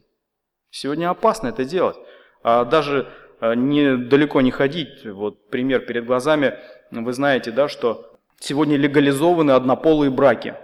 Сегодня 0.71 1.11
опасно 1.11 1.49
это 1.49 1.65
делать. 1.65 1.97
А 2.43 2.65
даже 2.65 3.13
а, 3.41 3.55
не, 3.55 3.97
далеко 3.97 4.41
не 4.41 4.51
ходить. 4.51 5.05
Вот 5.05 5.51
пример 5.51 5.81
перед 5.81 6.07
глазами. 6.07 6.59
Вы 6.91 7.13
знаете, 7.13 7.51
да, 7.51 7.69
что 7.69 8.19
сегодня 8.41 8.77
легализованы 8.77 9.51
однополые 9.51 10.11
браки. 10.11 10.55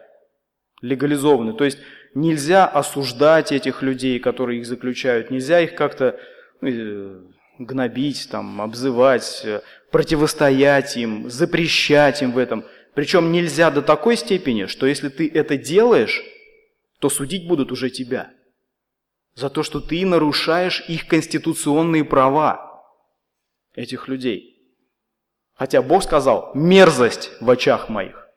Легализованы. 0.81 1.53
То 1.53 1.65
есть 1.65 1.79
нельзя 2.15 2.67
осуждать 2.67 3.53
этих 3.53 3.83
людей, 3.83 4.19
которые 4.19 4.61
их 4.61 4.67
заключают. 4.67 5.31
Нельзя 5.31 5.61
их 5.61 5.75
как-то 5.75 6.05
э, 6.07 6.19
гнобить, 7.59 8.29
там, 8.31 8.61
обзывать, 8.61 9.43
э, 9.45 9.63
противостоять 9.91 10.97
им, 10.97 11.31
запрещать 11.31 12.23
им 12.23 12.33
в 12.33 12.39
этом. 12.39 12.65
Причем 12.95 13.33
нельзя 13.33 13.71
до 13.71 13.83
такой 13.83 14.17
степени, 14.17 14.67
что 14.67 14.87
если 14.87 15.09
ты 15.09 15.31
это 15.33 15.57
делаешь, 15.57 16.23
то 16.99 17.09
судить 17.09 17.47
будут 17.47 17.73
уже 17.73 17.91
тебя. 17.91 18.31
За 19.35 19.51
то, 19.51 19.63
что 19.63 19.81
ты 19.81 20.07
нарушаешь 20.07 20.85
их 20.89 21.07
конституционные 21.09 22.05
права, 22.05 22.75
этих 23.75 24.09
людей. 24.09 24.55
Хотя 25.55 25.83
Бог 25.83 26.03
сказал, 26.03 26.53
мерзость 26.55 27.31
в 27.41 27.51
очах 27.51 27.89
моих. 27.89 28.29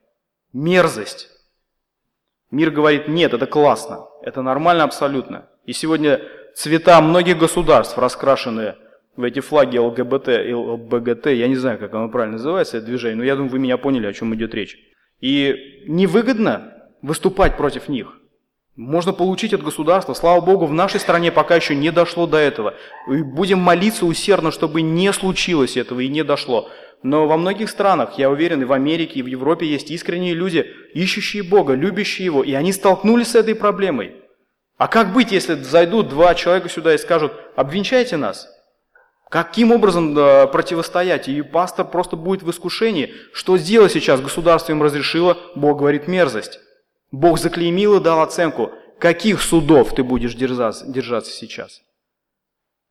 Мерзость. 0.53 1.29
Мир 2.49 2.71
говорит, 2.71 3.07
нет, 3.07 3.33
это 3.33 3.45
классно, 3.45 4.07
это 4.21 4.41
нормально 4.41 4.83
абсолютно. 4.83 5.49
И 5.65 5.73
сегодня 5.73 6.21
цвета 6.57 6.99
многих 7.01 7.37
государств 7.37 7.97
раскрашены 7.97 8.75
в 9.15 9.23
эти 9.23 9.39
флаги 9.39 9.77
ЛГБТ 9.77 10.29
и 10.47 10.53
ЛБГТ, 10.53 11.27
я 11.27 11.47
не 11.47 11.55
знаю, 11.55 11.77
как 11.77 11.93
оно 11.93 12.09
правильно 12.09 12.37
называется, 12.37 12.77
это 12.77 12.87
движение, 12.87 13.15
но 13.15 13.23
я 13.23 13.35
думаю, 13.35 13.51
вы 13.51 13.59
меня 13.59 13.77
поняли, 13.77 14.07
о 14.07 14.13
чем 14.13 14.33
идет 14.33 14.55
речь. 14.55 14.77
И 15.21 15.83
невыгодно 15.87 16.73
выступать 17.01 17.57
против 17.57 17.87
них. 17.87 18.13
Можно 18.75 19.13
получить 19.13 19.53
от 19.53 19.63
государства. 19.63 20.13
Слава 20.13 20.39
Богу, 20.41 20.67
в 20.67 20.73
нашей 20.73 20.99
стране 20.99 21.31
пока 21.31 21.55
еще 21.55 21.75
не 21.75 21.91
дошло 21.91 22.27
до 22.27 22.37
этого. 22.37 22.75
И 23.07 23.23
будем 23.23 23.57
молиться 23.59 24.05
усердно, 24.05 24.51
чтобы 24.51 24.81
не 24.81 25.11
случилось 25.13 25.77
этого 25.77 25.99
и 26.01 26.07
не 26.07 26.23
дошло. 26.23 26.69
Но 27.01 27.27
во 27.27 27.37
многих 27.37 27.69
странах, 27.69 28.19
я 28.19 28.29
уверен, 28.29 28.61
и 28.61 28.65
в 28.65 28.73
Америке, 28.73 29.19
и 29.19 29.23
в 29.23 29.27
Европе 29.27 29.65
есть 29.65 29.89
искренние 29.89 30.35
люди, 30.35 30.67
ищущие 30.93 31.41
Бога, 31.41 31.73
любящие 31.73 32.25
Его, 32.25 32.43
и 32.43 32.53
они 32.53 32.71
столкнулись 32.71 33.29
с 33.29 33.35
этой 33.35 33.55
проблемой. 33.55 34.15
А 34.77 34.87
как 34.87 35.11
быть, 35.11 35.31
если 35.31 35.55
зайдут 35.55 36.09
два 36.09 36.35
человека 36.35 36.69
сюда 36.69 36.93
и 36.93 36.97
скажут, 36.97 37.33
обвенчайте 37.55 38.15
нас? 38.15 38.47
Каким 39.29 39.71
образом 39.71 40.13
противостоять? 40.15 41.27
И 41.27 41.41
пастор 41.41 41.87
просто 41.87 42.15
будет 42.15 42.43
в 42.43 42.51
искушении. 42.51 43.13
Что 43.33 43.57
сделать 43.57 43.91
сейчас? 43.91 44.21
Государство 44.21 44.71
им 44.71 44.81
разрешило, 44.81 45.37
Бог 45.55 45.79
говорит 45.79 46.07
мерзость. 46.07 46.59
Бог 47.11 47.39
заклеймил 47.39 47.97
и 47.97 48.03
дал 48.03 48.21
оценку. 48.21 48.71
Каких 48.99 49.41
судов 49.41 49.93
ты 49.93 50.03
будешь 50.03 50.35
держаться, 50.35 50.85
держаться 50.87 51.31
сейчас? 51.31 51.81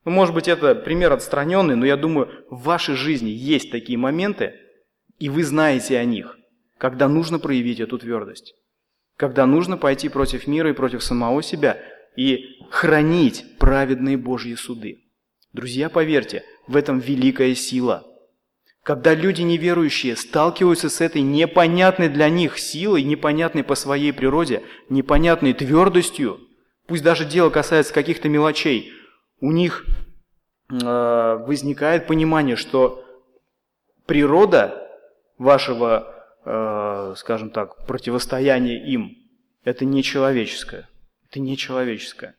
Ну, 0.04 0.10
может 0.12 0.34
быть, 0.34 0.46
это 0.46 0.74
пример 0.74 1.12
отстраненный, 1.12 1.74
но 1.74 1.84
я 1.86 1.96
думаю, 1.96 2.30
в 2.48 2.62
вашей 2.62 2.94
жизни 2.94 3.30
есть 3.30 3.70
такие 3.70 3.98
моменты, 3.98 4.54
и 5.18 5.28
вы 5.28 5.42
знаете 5.42 5.98
о 5.98 6.04
них, 6.04 6.36
когда 6.78 7.08
нужно 7.08 7.38
проявить 7.38 7.80
эту 7.80 7.98
твердость. 7.98 8.54
Когда 9.16 9.46
нужно 9.46 9.76
пойти 9.76 10.08
против 10.08 10.46
мира 10.46 10.70
и 10.70 10.74
против 10.74 11.02
самого 11.02 11.42
себя 11.42 11.78
и 12.16 12.58
хранить 12.70 13.44
праведные 13.58 14.16
Божьи 14.16 14.54
суды. 14.54 15.04
Друзья, 15.52 15.88
поверьте, 15.88 16.44
в 16.66 16.76
этом 16.76 16.98
великая 16.98 17.54
сила. 17.54 18.04
Когда 18.82 19.14
люди 19.14 19.42
неверующие 19.42 20.14
сталкиваются 20.14 20.88
с 20.88 21.00
этой 21.00 21.22
непонятной 21.22 22.08
для 22.08 22.28
них 22.28 22.58
силой, 22.58 23.02
непонятной 23.02 23.64
по 23.64 23.74
своей 23.74 24.12
природе, 24.12 24.62
непонятной 24.88 25.54
твердостью, 25.54 26.38
пусть 26.86 27.02
даже 27.02 27.24
дело 27.24 27.50
касается 27.50 27.92
каких-то 27.92 28.28
мелочей, 28.28 28.92
у 29.40 29.50
них 29.50 29.86
э, 30.70 31.44
возникает 31.46 32.06
понимание, 32.06 32.54
что 32.54 33.04
природа 34.06 34.88
вашего, 35.36 36.14
э, 36.44 36.50
скажем 37.16 37.50
так, 37.50 37.86
противостояния 37.86 38.84
им, 38.92 39.16
это 39.64 39.84
не 39.84 40.02
человеческое. 40.02 40.88
Это 41.28 41.40
не 41.40 41.56
человеческое. 41.56 42.36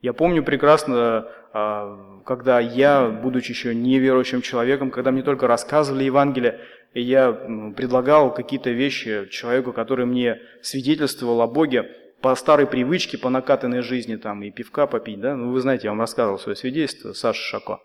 Я 0.00 0.12
помню 0.12 0.42
прекрасно, 0.42 1.26
а, 1.52 2.20
когда 2.24 2.60
я, 2.60 3.08
будучи 3.08 3.50
еще 3.50 3.74
неверующим 3.74 4.42
человеком, 4.42 4.90
когда 4.90 5.10
мне 5.10 5.22
только 5.22 5.46
рассказывали 5.46 6.04
Евангелие, 6.04 6.60
и 6.94 7.02
я 7.02 7.32
предлагал 7.76 8.32
какие-то 8.34 8.70
вещи 8.70 9.26
человеку, 9.30 9.72
который 9.72 10.06
мне 10.06 10.40
свидетельствовал 10.62 11.40
о 11.40 11.46
Боге 11.46 11.90
по 12.20 12.34
старой 12.34 12.66
привычке, 12.66 13.18
по 13.18 13.30
накатанной 13.30 13.80
жизни, 13.80 14.16
там, 14.16 14.42
и 14.42 14.50
пивка 14.50 14.86
попить, 14.86 15.20
да, 15.20 15.36
ну, 15.36 15.52
вы 15.52 15.60
знаете, 15.60 15.84
я 15.84 15.90
вам 15.90 16.00
рассказывал 16.00 16.38
свое 16.38 16.56
свидетельство, 16.56 17.12
Саша 17.12 17.40
Шако 17.40 17.74
а, 17.74 17.80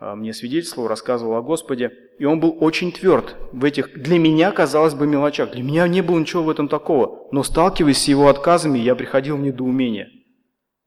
мне 0.00 0.32
свидетельствовал, 0.32 0.88
рассказывал 0.88 1.36
о 1.36 1.42
Господе, 1.42 1.92
и 2.18 2.24
он 2.24 2.40
был 2.40 2.56
очень 2.60 2.92
тверд 2.92 3.36
в 3.52 3.64
этих, 3.64 3.94
для 3.94 4.18
меня, 4.18 4.50
казалось 4.52 4.94
бы, 4.94 5.06
мелочах. 5.06 5.52
Для 5.52 5.62
меня 5.62 5.88
не 5.88 6.02
было 6.02 6.18
ничего 6.18 6.42
в 6.42 6.50
этом 6.50 6.68
такого, 6.68 7.28
но 7.32 7.42
сталкиваясь 7.42 8.02
с 8.02 8.08
его 8.08 8.28
отказами, 8.28 8.78
я 8.78 8.94
приходил 8.94 9.36
в 9.36 9.40
недоумение– 9.40 10.10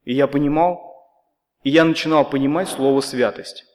и 0.08 0.14
я 0.14 0.26
понимал, 0.26 1.04
и 1.64 1.68
я 1.68 1.84
начинал 1.84 2.24
понимать 2.24 2.70
слово 2.70 3.02
«святость». 3.02 3.66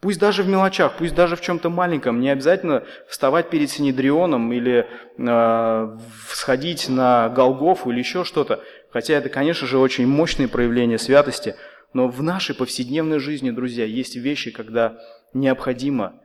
Пусть 0.00 0.18
даже 0.18 0.42
в 0.42 0.48
мелочах, 0.48 0.96
пусть 0.98 1.14
даже 1.14 1.36
в 1.36 1.40
чем-то 1.40 1.70
маленьком, 1.70 2.18
не 2.18 2.30
обязательно 2.30 2.82
вставать 3.06 3.48
перед 3.48 3.70
Синедрионом 3.70 4.52
или 4.52 4.88
э, 5.18 5.98
сходить 6.30 6.88
на 6.88 7.28
Голгофу 7.28 7.92
или 7.92 8.00
еще 8.00 8.24
что-то. 8.24 8.60
Хотя 8.90 9.14
это, 9.14 9.28
конечно 9.28 9.68
же, 9.68 9.78
очень 9.78 10.08
мощные 10.08 10.48
проявления 10.48 10.98
святости. 10.98 11.54
Но 11.92 12.08
в 12.08 12.22
нашей 12.22 12.54
повседневной 12.54 13.18
жизни, 13.18 13.50
друзья, 13.50 13.84
есть 13.84 14.16
вещи, 14.16 14.50
когда 14.50 14.98
необходимо 15.32 16.20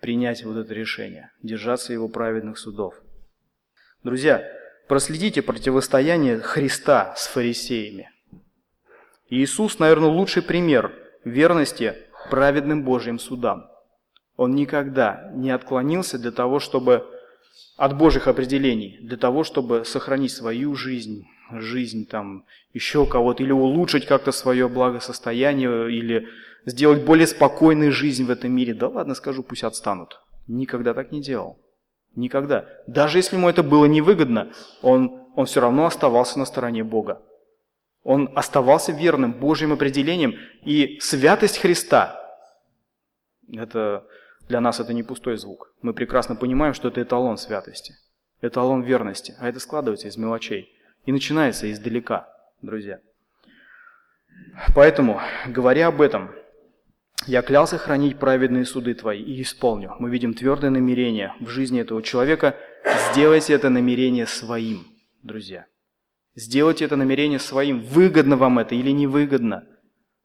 принять 0.00 0.44
вот 0.44 0.56
это 0.56 0.74
решение, 0.74 1.30
держаться 1.42 1.92
его 1.92 2.08
праведных 2.08 2.58
судов. 2.58 2.94
Друзья, 4.02 4.42
проследите 4.88 5.42
противостояние 5.42 6.40
Христа 6.40 7.14
с 7.16 7.28
фарисеями. 7.28 8.10
Иисус, 9.28 9.78
наверное, 9.78 10.08
лучший 10.08 10.42
пример 10.42 10.92
верности 11.24 11.94
праведным 12.30 12.84
Божьим 12.84 13.18
судам. 13.18 13.68
Он 14.36 14.54
никогда 14.54 15.30
не 15.34 15.50
отклонился 15.50 16.18
для 16.18 16.30
того, 16.30 16.58
чтобы 16.58 17.06
от 17.76 17.96
Божьих 17.96 18.28
определений, 18.28 18.98
для 19.00 19.16
того, 19.16 19.44
чтобы 19.44 19.84
сохранить 19.84 20.32
свою 20.32 20.74
жизнь, 20.74 21.26
жизнь 21.50 22.06
там 22.06 22.44
еще 22.72 23.06
кого-то, 23.06 23.42
или 23.42 23.52
улучшить 23.52 24.06
как-то 24.06 24.32
свое 24.32 24.68
благосостояние, 24.68 25.92
или 25.92 26.28
сделать 26.64 27.04
более 27.04 27.26
спокойной 27.26 27.90
жизнь 27.90 28.24
в 28.24 28.30
этом 28.30 28.52
мире. 28.52 28.74
Да 28.74 28.88
ладно, 28.88 29.14
скажу, 29.14 29.42
пусть 29.42 29.64
отстанут. 29.64 30.20
Никогда 30.46 30.94
так 30.94 31.12
не 31.12 31.22
делал. 31.22 31.58
Никогда. 32.14 32.66
Даже 32.86 33.18
если 33.18 33.36
ему 33.36 33.48
это 33.48 33.62
было 33.62 33.84
невыгодно, 33.84 34.52
он, 34.82 35.26
он 35.36 35.46
все 35.46 35.60
равно 35.60 35.86
оставался 35.86 36.38
на 36.38 36.46
стороне 36.46 36.82
Бога. 36.82 37.22
Он 38.02 38.30
оставался 38.34 38.92
верным 38.92 39.32
Божьим 39.32 39.72
определением. 39.72 40.36
И 40.64 40.98
святость 41.00 41.58
Христа, 41.58 42.20
это, 43.52 44.06
для 44.48 44.60
нас 44.60 44.80
это 44.80 44.92
не 44.92 45.02
пустой 45.02 45.36
звук. 45.36 45.72
Мы 45.82 45.92
прекрасно 45.92 46.36
понимаем, 46.36 46.72
что 46.72 46.88
это 46.88 47.02
эталон 47.02 47.36
святости, 47.36 47.94
эталон 48.40 48.82
верности. 48.82 49.34
А 49.38 49.48
это 49.48 49.60
складывается 49.60 50.08
из 50.08 50.16
мелочей. 50.16 50.72
И 51.06 51.12
начинается 51.12 51.70
издалека, 51.70 52.28
друзья. 52.62 53.00
Поэтому, 54.74 55.20
говоря 55.46 55.86
об 55.86 56.02
этом, 56.02 56.32
я 57.26 57.42
клялся 57.42 57.78
хранить 57.78 58.18
праведные 58.18 58.64
суды 58.64 58.94
твои 58.94 59.22
и 59.22 59.42
исполню. 59.42 59.94
Мы 59.98 60.10
видим 60.10 60.34
твердое 60.34 60.70
намерение 60.70 61.32
в 61.40 61.48
жизни 61.48 61.80
этого 61.80 62.02
человека. 62.02 62.56
Сделайте 63.12 63.54
это 63.54 63.70
намерение 63.70 64.26
своим, 64.26 64.86
друзья. 65.22 65.66
Сделайте 66.34 66.84
это 66.84 66.96
намерение 66.96 67.38
своим, 67.38 67.80
выгодно 67.80 68.36
вам 68.36 68.58
это 68.58 68.74
или 68.74 68.90
невыгодно. 68.90 69.64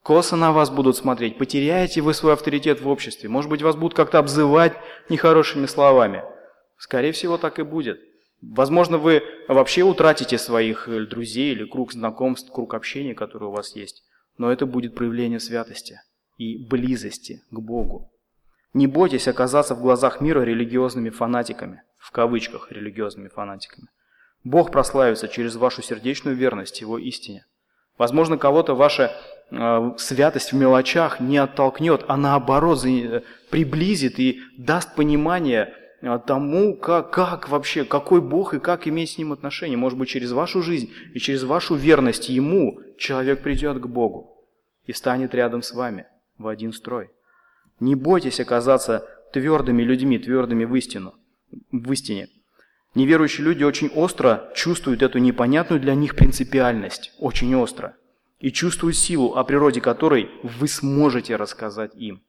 Косо 0.03 0.35
на 0.35 0.51
вас 0.51 0.71
будут 0.71 0.97
смотреть, 0.97 1.37
потеряете 1.37 2.01
вы 2.01 2.13
свой 2.15 2.33
авторитет 2.33 2.81
в 2.81 2.87
обществе. 2.87 3.29
Может 3.29 3.49
быть, 3.51 3.61
вас 3.61 3.75
будут 3.75 3.95
как-то 3.95 4.17
обзывать 4.17 4.73
нехорошими 5.09 5.67
словами. 5.67 6.23
Скорее 6.77 7.11
всего, 7.11 7.37
так 7.37 7.59
и 7.59 7.63
будет. 7.63 7.99
Возможно, 8.41 8.97
вы 8.97 9.23
вообще 9.47 9.83
утратите 9.83 10.37
своих 10.37 10.87
э, 10.89 11.05
друзей 11.05 11.51
или 11.53 11.65
круг 11.65 11.93
знакомств, 11.93 12.51
круг 12.51 12.73
общения, 12.73 13.13
который 13.13 13.49
у 13.49 13.51
вас 13.51 13.75
есть. 13.75 14.03
Но 14.37 14.51
это 14.51 14.65
будет 14.65 14.95
проявление 14.95 15.39
святости 15.39 16.01
и 16.37 16.57
близости 16.57 17.43
к 17.51 17.59
Богу. 17.59 18.11
Не 18.73 18.87
бойтесь 18.87 19.27
оказаться 19.27 19.75
в 19.75 19.81
глазах 19.81 20.21
мира 20.21 20.41
религиозными 20.41 21.09
фанатиками, 21.09 21.83
в 21.99 22.11
кавычках 22.11 22.71
религиозными 22.71 23.27
фанатиками. 23.27 23.89
Бог 24.43 24.71
прославится 24.71 25.27
через 25.27 25.55
вашу 25.55 25.83
сердечную 25.83 26.35
верность 26.35 26.81
Его 26.81 26.97
истине. 26.97 27.45
Возможно, 27.99 28.39
кого-то 28.39 28.73
ваша 28.73 29.11
э, 29.51 29.91
святость 29.97 30.51
в 30.51 30.55
мелочах 30.55 31.19
не 31.19 31.37
оттолкнет, 31.37 32.05
а 32.07 32.17
наоборот 32.17 32.81
приблизит 33.51 34.19
и 34.19 34.39
даст 34.57 34.95
понимание 34.95 35.65
э, 35.65 35.80
тому, 36.25 36.75
как, 36.75 37.11
как 37.11 37.49
вообще, 37.49 37.85
какой 37.85 38.21
Бог 38.21 38.53
и 38.53 38.59
как 38.59 38.87
иметь 38.87 39.11
с 39.11 39.17
Ним 39.17 39.33
отношения. 39.33 39.77
Может 39.77 39.99
быть, 39.99 40.09
через 40.09 40.31
вашу 40.31 40.61
жизнь 40.61 40.91
и 41.13 41.19
через 41.19 41.43
вашу 41.43 41.75
верность 41.75 42.29
Ему 42.29 42.79
человек 42.97 43.43
придет 43.43 43.79
к 43.79 43.85
Богу 43.85 44.47
и 44.85 44.93
станет 44.93 45.35
рядом 45.35 45.61
с 45.61 45.73
вами 45.73 46.07
в 46.37 46.47
один 46.47 46.73
строй. 46.73 47.09
Не 47.79 47.95
бойтесь 47.95 48.39
оказаться 48.39 49.07
твердыми 49.31 49.83
людьми, 49.83 50.17
твердыми 50.17 50.65
в 50.65 50.75
истину, 50.75 51.13
в 51.71 51.91
истине. 51.91 52.29
Неверующие 52.93 53.45
люди 53.45 53.63
очень 53.63 53.87
остро 53.89 54.51
чувствуют 54.55 55.01
эту 55.01 55.19
непонятную 55.19 55.79
для 55.79 55.95
них 55.95 56.15
принципиальность, 56.15 57.13
очень 57.19 57.55
остро, 57.55 57.95
и 58.39 58.51
чувствуют 58.51 58.97
силу, 58.97 59.35
о 59.35 59.43
природе 59.43 59.81
которой 59.81 60.29
вы 60.43 60.67
сможете 60.67 61.37
рассказать 61.37 61.95
им. 61.95 62.21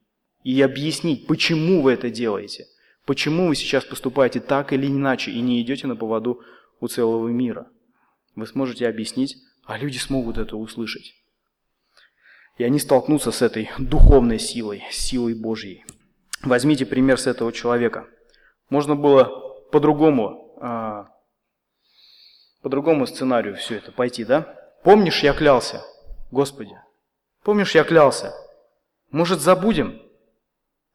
И 0.45 0.61
объяснить, 0.61 1.27
почему 1.27 1.83
вы 1.83 1.93
это 1.93 2.11
делаете, 2.11 2.67
почему 3.07 3.49
вы 3.49 3.57
сейчас 3.57 3.85
поступаете 3.85 4.41
так 4.41 4.73
или 4.73 4.87
иначе 4.87 5.31
и 5.31 5.41
не 5.41 5.61
идете 5.63 5.87
на 5.87 5.97
поводу 5.97 6.43
у 6.81 6.89
целого 6.89 7.29
мира. 7.29 7.69
Вы 8.35 8.47
сможете 8.47 8.89
объяснить, 8.89 9.37
а 9.65 9.79
люди 9.79 9.99
смогут 9.99 10.39
это 10.39 10.57
услышать. 10.57 11.15
И 12.59 12.65
они 12.65 12.79
столкнутся 12.79 13.31
с 13.31 13.43
этой 13.43 13.71
духовной 13.79 14.39
силой, 14.39 14.83
силой 14.91 15.35
Божьей. 15.35 15.85
Возьмите 16.43 16.85
пример 16.87 17.19
с 17.19 17.27
этого 17.27 17.53
человека. 17.53 18.07
Можно 18.69 18.97
было 18.97 19.25
по-другому, 19.71 20.59
а, 20.61 21.09
по 22.63 22.69
другому 22.69 23.07
сценарию 23.07 23.57
все 23.57 23.77
это 23.77 23.93
пойти, 23.93 24.25
да? 24.25 24.59
Помнишь, 24.83 25.23
я 25.23 25.33
клялся, 25.33 25.83
Господи? 26.31 26.77
Помнишь, 27.43 27.75
я 27.75 27.85
клялся? 27.85 28.33
Может, 29.11 29.41
забудем? 29.41 30.01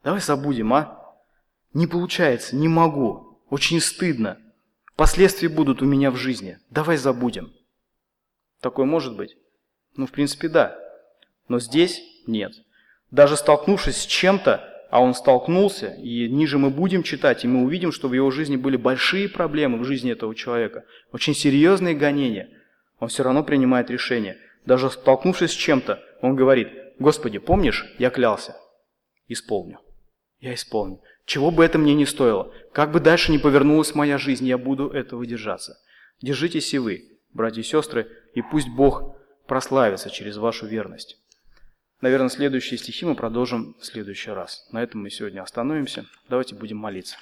Давай 0.03 0.21
забудем, 0.21 0.73
а? 0.73 0.96
Не 1.74 1.88
получается, 1.88 2.55
не 2.55 2.68
могу. 2.68 3.39
Очень 3.49 3.80
стыдно. 3.80 4.38
Последствия 4.95 5.49
будут 5.49 5.82
у 5.82 5.86
меня 5.86 6.11
в 6.11 6.15
жизни. 6.15 6.57
Давай 6.70 6.97
забудем. 6.97 7.53
Такое 8.61 8.86
может 8.86 9.15
быть? 9.15 9.38
Ну, 9.95 10.07
в 10.07 10.11
принципе, 10.11 10.49
да. 10.49 10.78
Но 11.47 11.59
здесь 11.59 12.01
нет. 12.26 12.53
Даже 13.11 13.38
столкнувшись 13.38 13.97
с 13.97 14.05
чем-то, 14.05 14.74
а 14.89 15.01
он 15.01 15.13
столкнулся, 15.13 15.88
и 15.88 16.30
ниже 16.30 16.57
мы 16.57 16.70
будем 16.70 17.03
читать, 17.03 17.43
и 17.43 17.47
мы 17.47 17.63
увидим, 17.63 17.91
что 17.91 18.07
в 18.07 18.13
его 18.13 18.32
жизни 18.32 18.55
были 18.55 18.78
большие 18.78 19.30
проблемы 19.30 19.78
в 19.78 19.84
жизни 19.84 20.11
этого 20.11 20.34
человека, 20.34 20.86
очень 21.11 21.36
серьезные 21.36 21.95
гонения, 21.95 22.49
он 22.99 23.09
все 23.09 23.24
равно 23.24 23.43
принимает 23.43 23.89
решение. 23.89 24.38
Даже 24.65 24.89
столкнувшись 24.89 25.51
с 25.51 25.55
чем-то, 25.55 26.01
он 26.22 26.36
говорит, 26.36 26.70
«Господи, 26.99 27.38
помнишь, 27.38 27.86
я 27.99 28.09
клялся?» 28.09 28.55
Исполню. 29.28 29.80
Я 30.39 30.53
исполню. 30.53 31.01
Чего 31.25 31.51
бы 31.51 31.65
это 31.65 31.77
мне 31.77 31.93
не 31.93 32.05
стоило, 32.05 32.53
как 32.73 32.91
бы 32.91 32.99
дальше 32.99 33.31
не 33.31 33.38
повернулась 33.38 33.95
моя 33.95 34.17
жизнь, 34.17 34.45
я 34.47 34.57
буду 34.57 34.89
этого 34.89 35.25
держаться. 35.25 35.77
Держитесь 36.21 36.73
и 36.73 36.77
вы, 36.77 37.19
братья 37.33 37.61
и 37.61 37.63
сестры, 37.63 38.07
и 38.33 38.41
пусть 38.41 38.69
Бог 38.69 39.15
прославится 39.47 40.09
через 40.09 40.38
вашу 40.38 40.67
верность. 40.67 41.17
Наверное, 42.01 42.29
следующие 42.29 42.77
стихи 42.77 43.05
мы 43.05 43.15
продолжим 43.15 43.75
в 43.79 43.85
следующий 43.85 44.31
раз. 44.31 44.67
На 44.71 44.83
этом 44.83 45.01
мы 45.01 45.09
сегодня 45.09 45.41
остановимся. 45.41 46.05
Давайте 46.29 46.55
будем 46.55 46.77
молиться. 46.77 47.17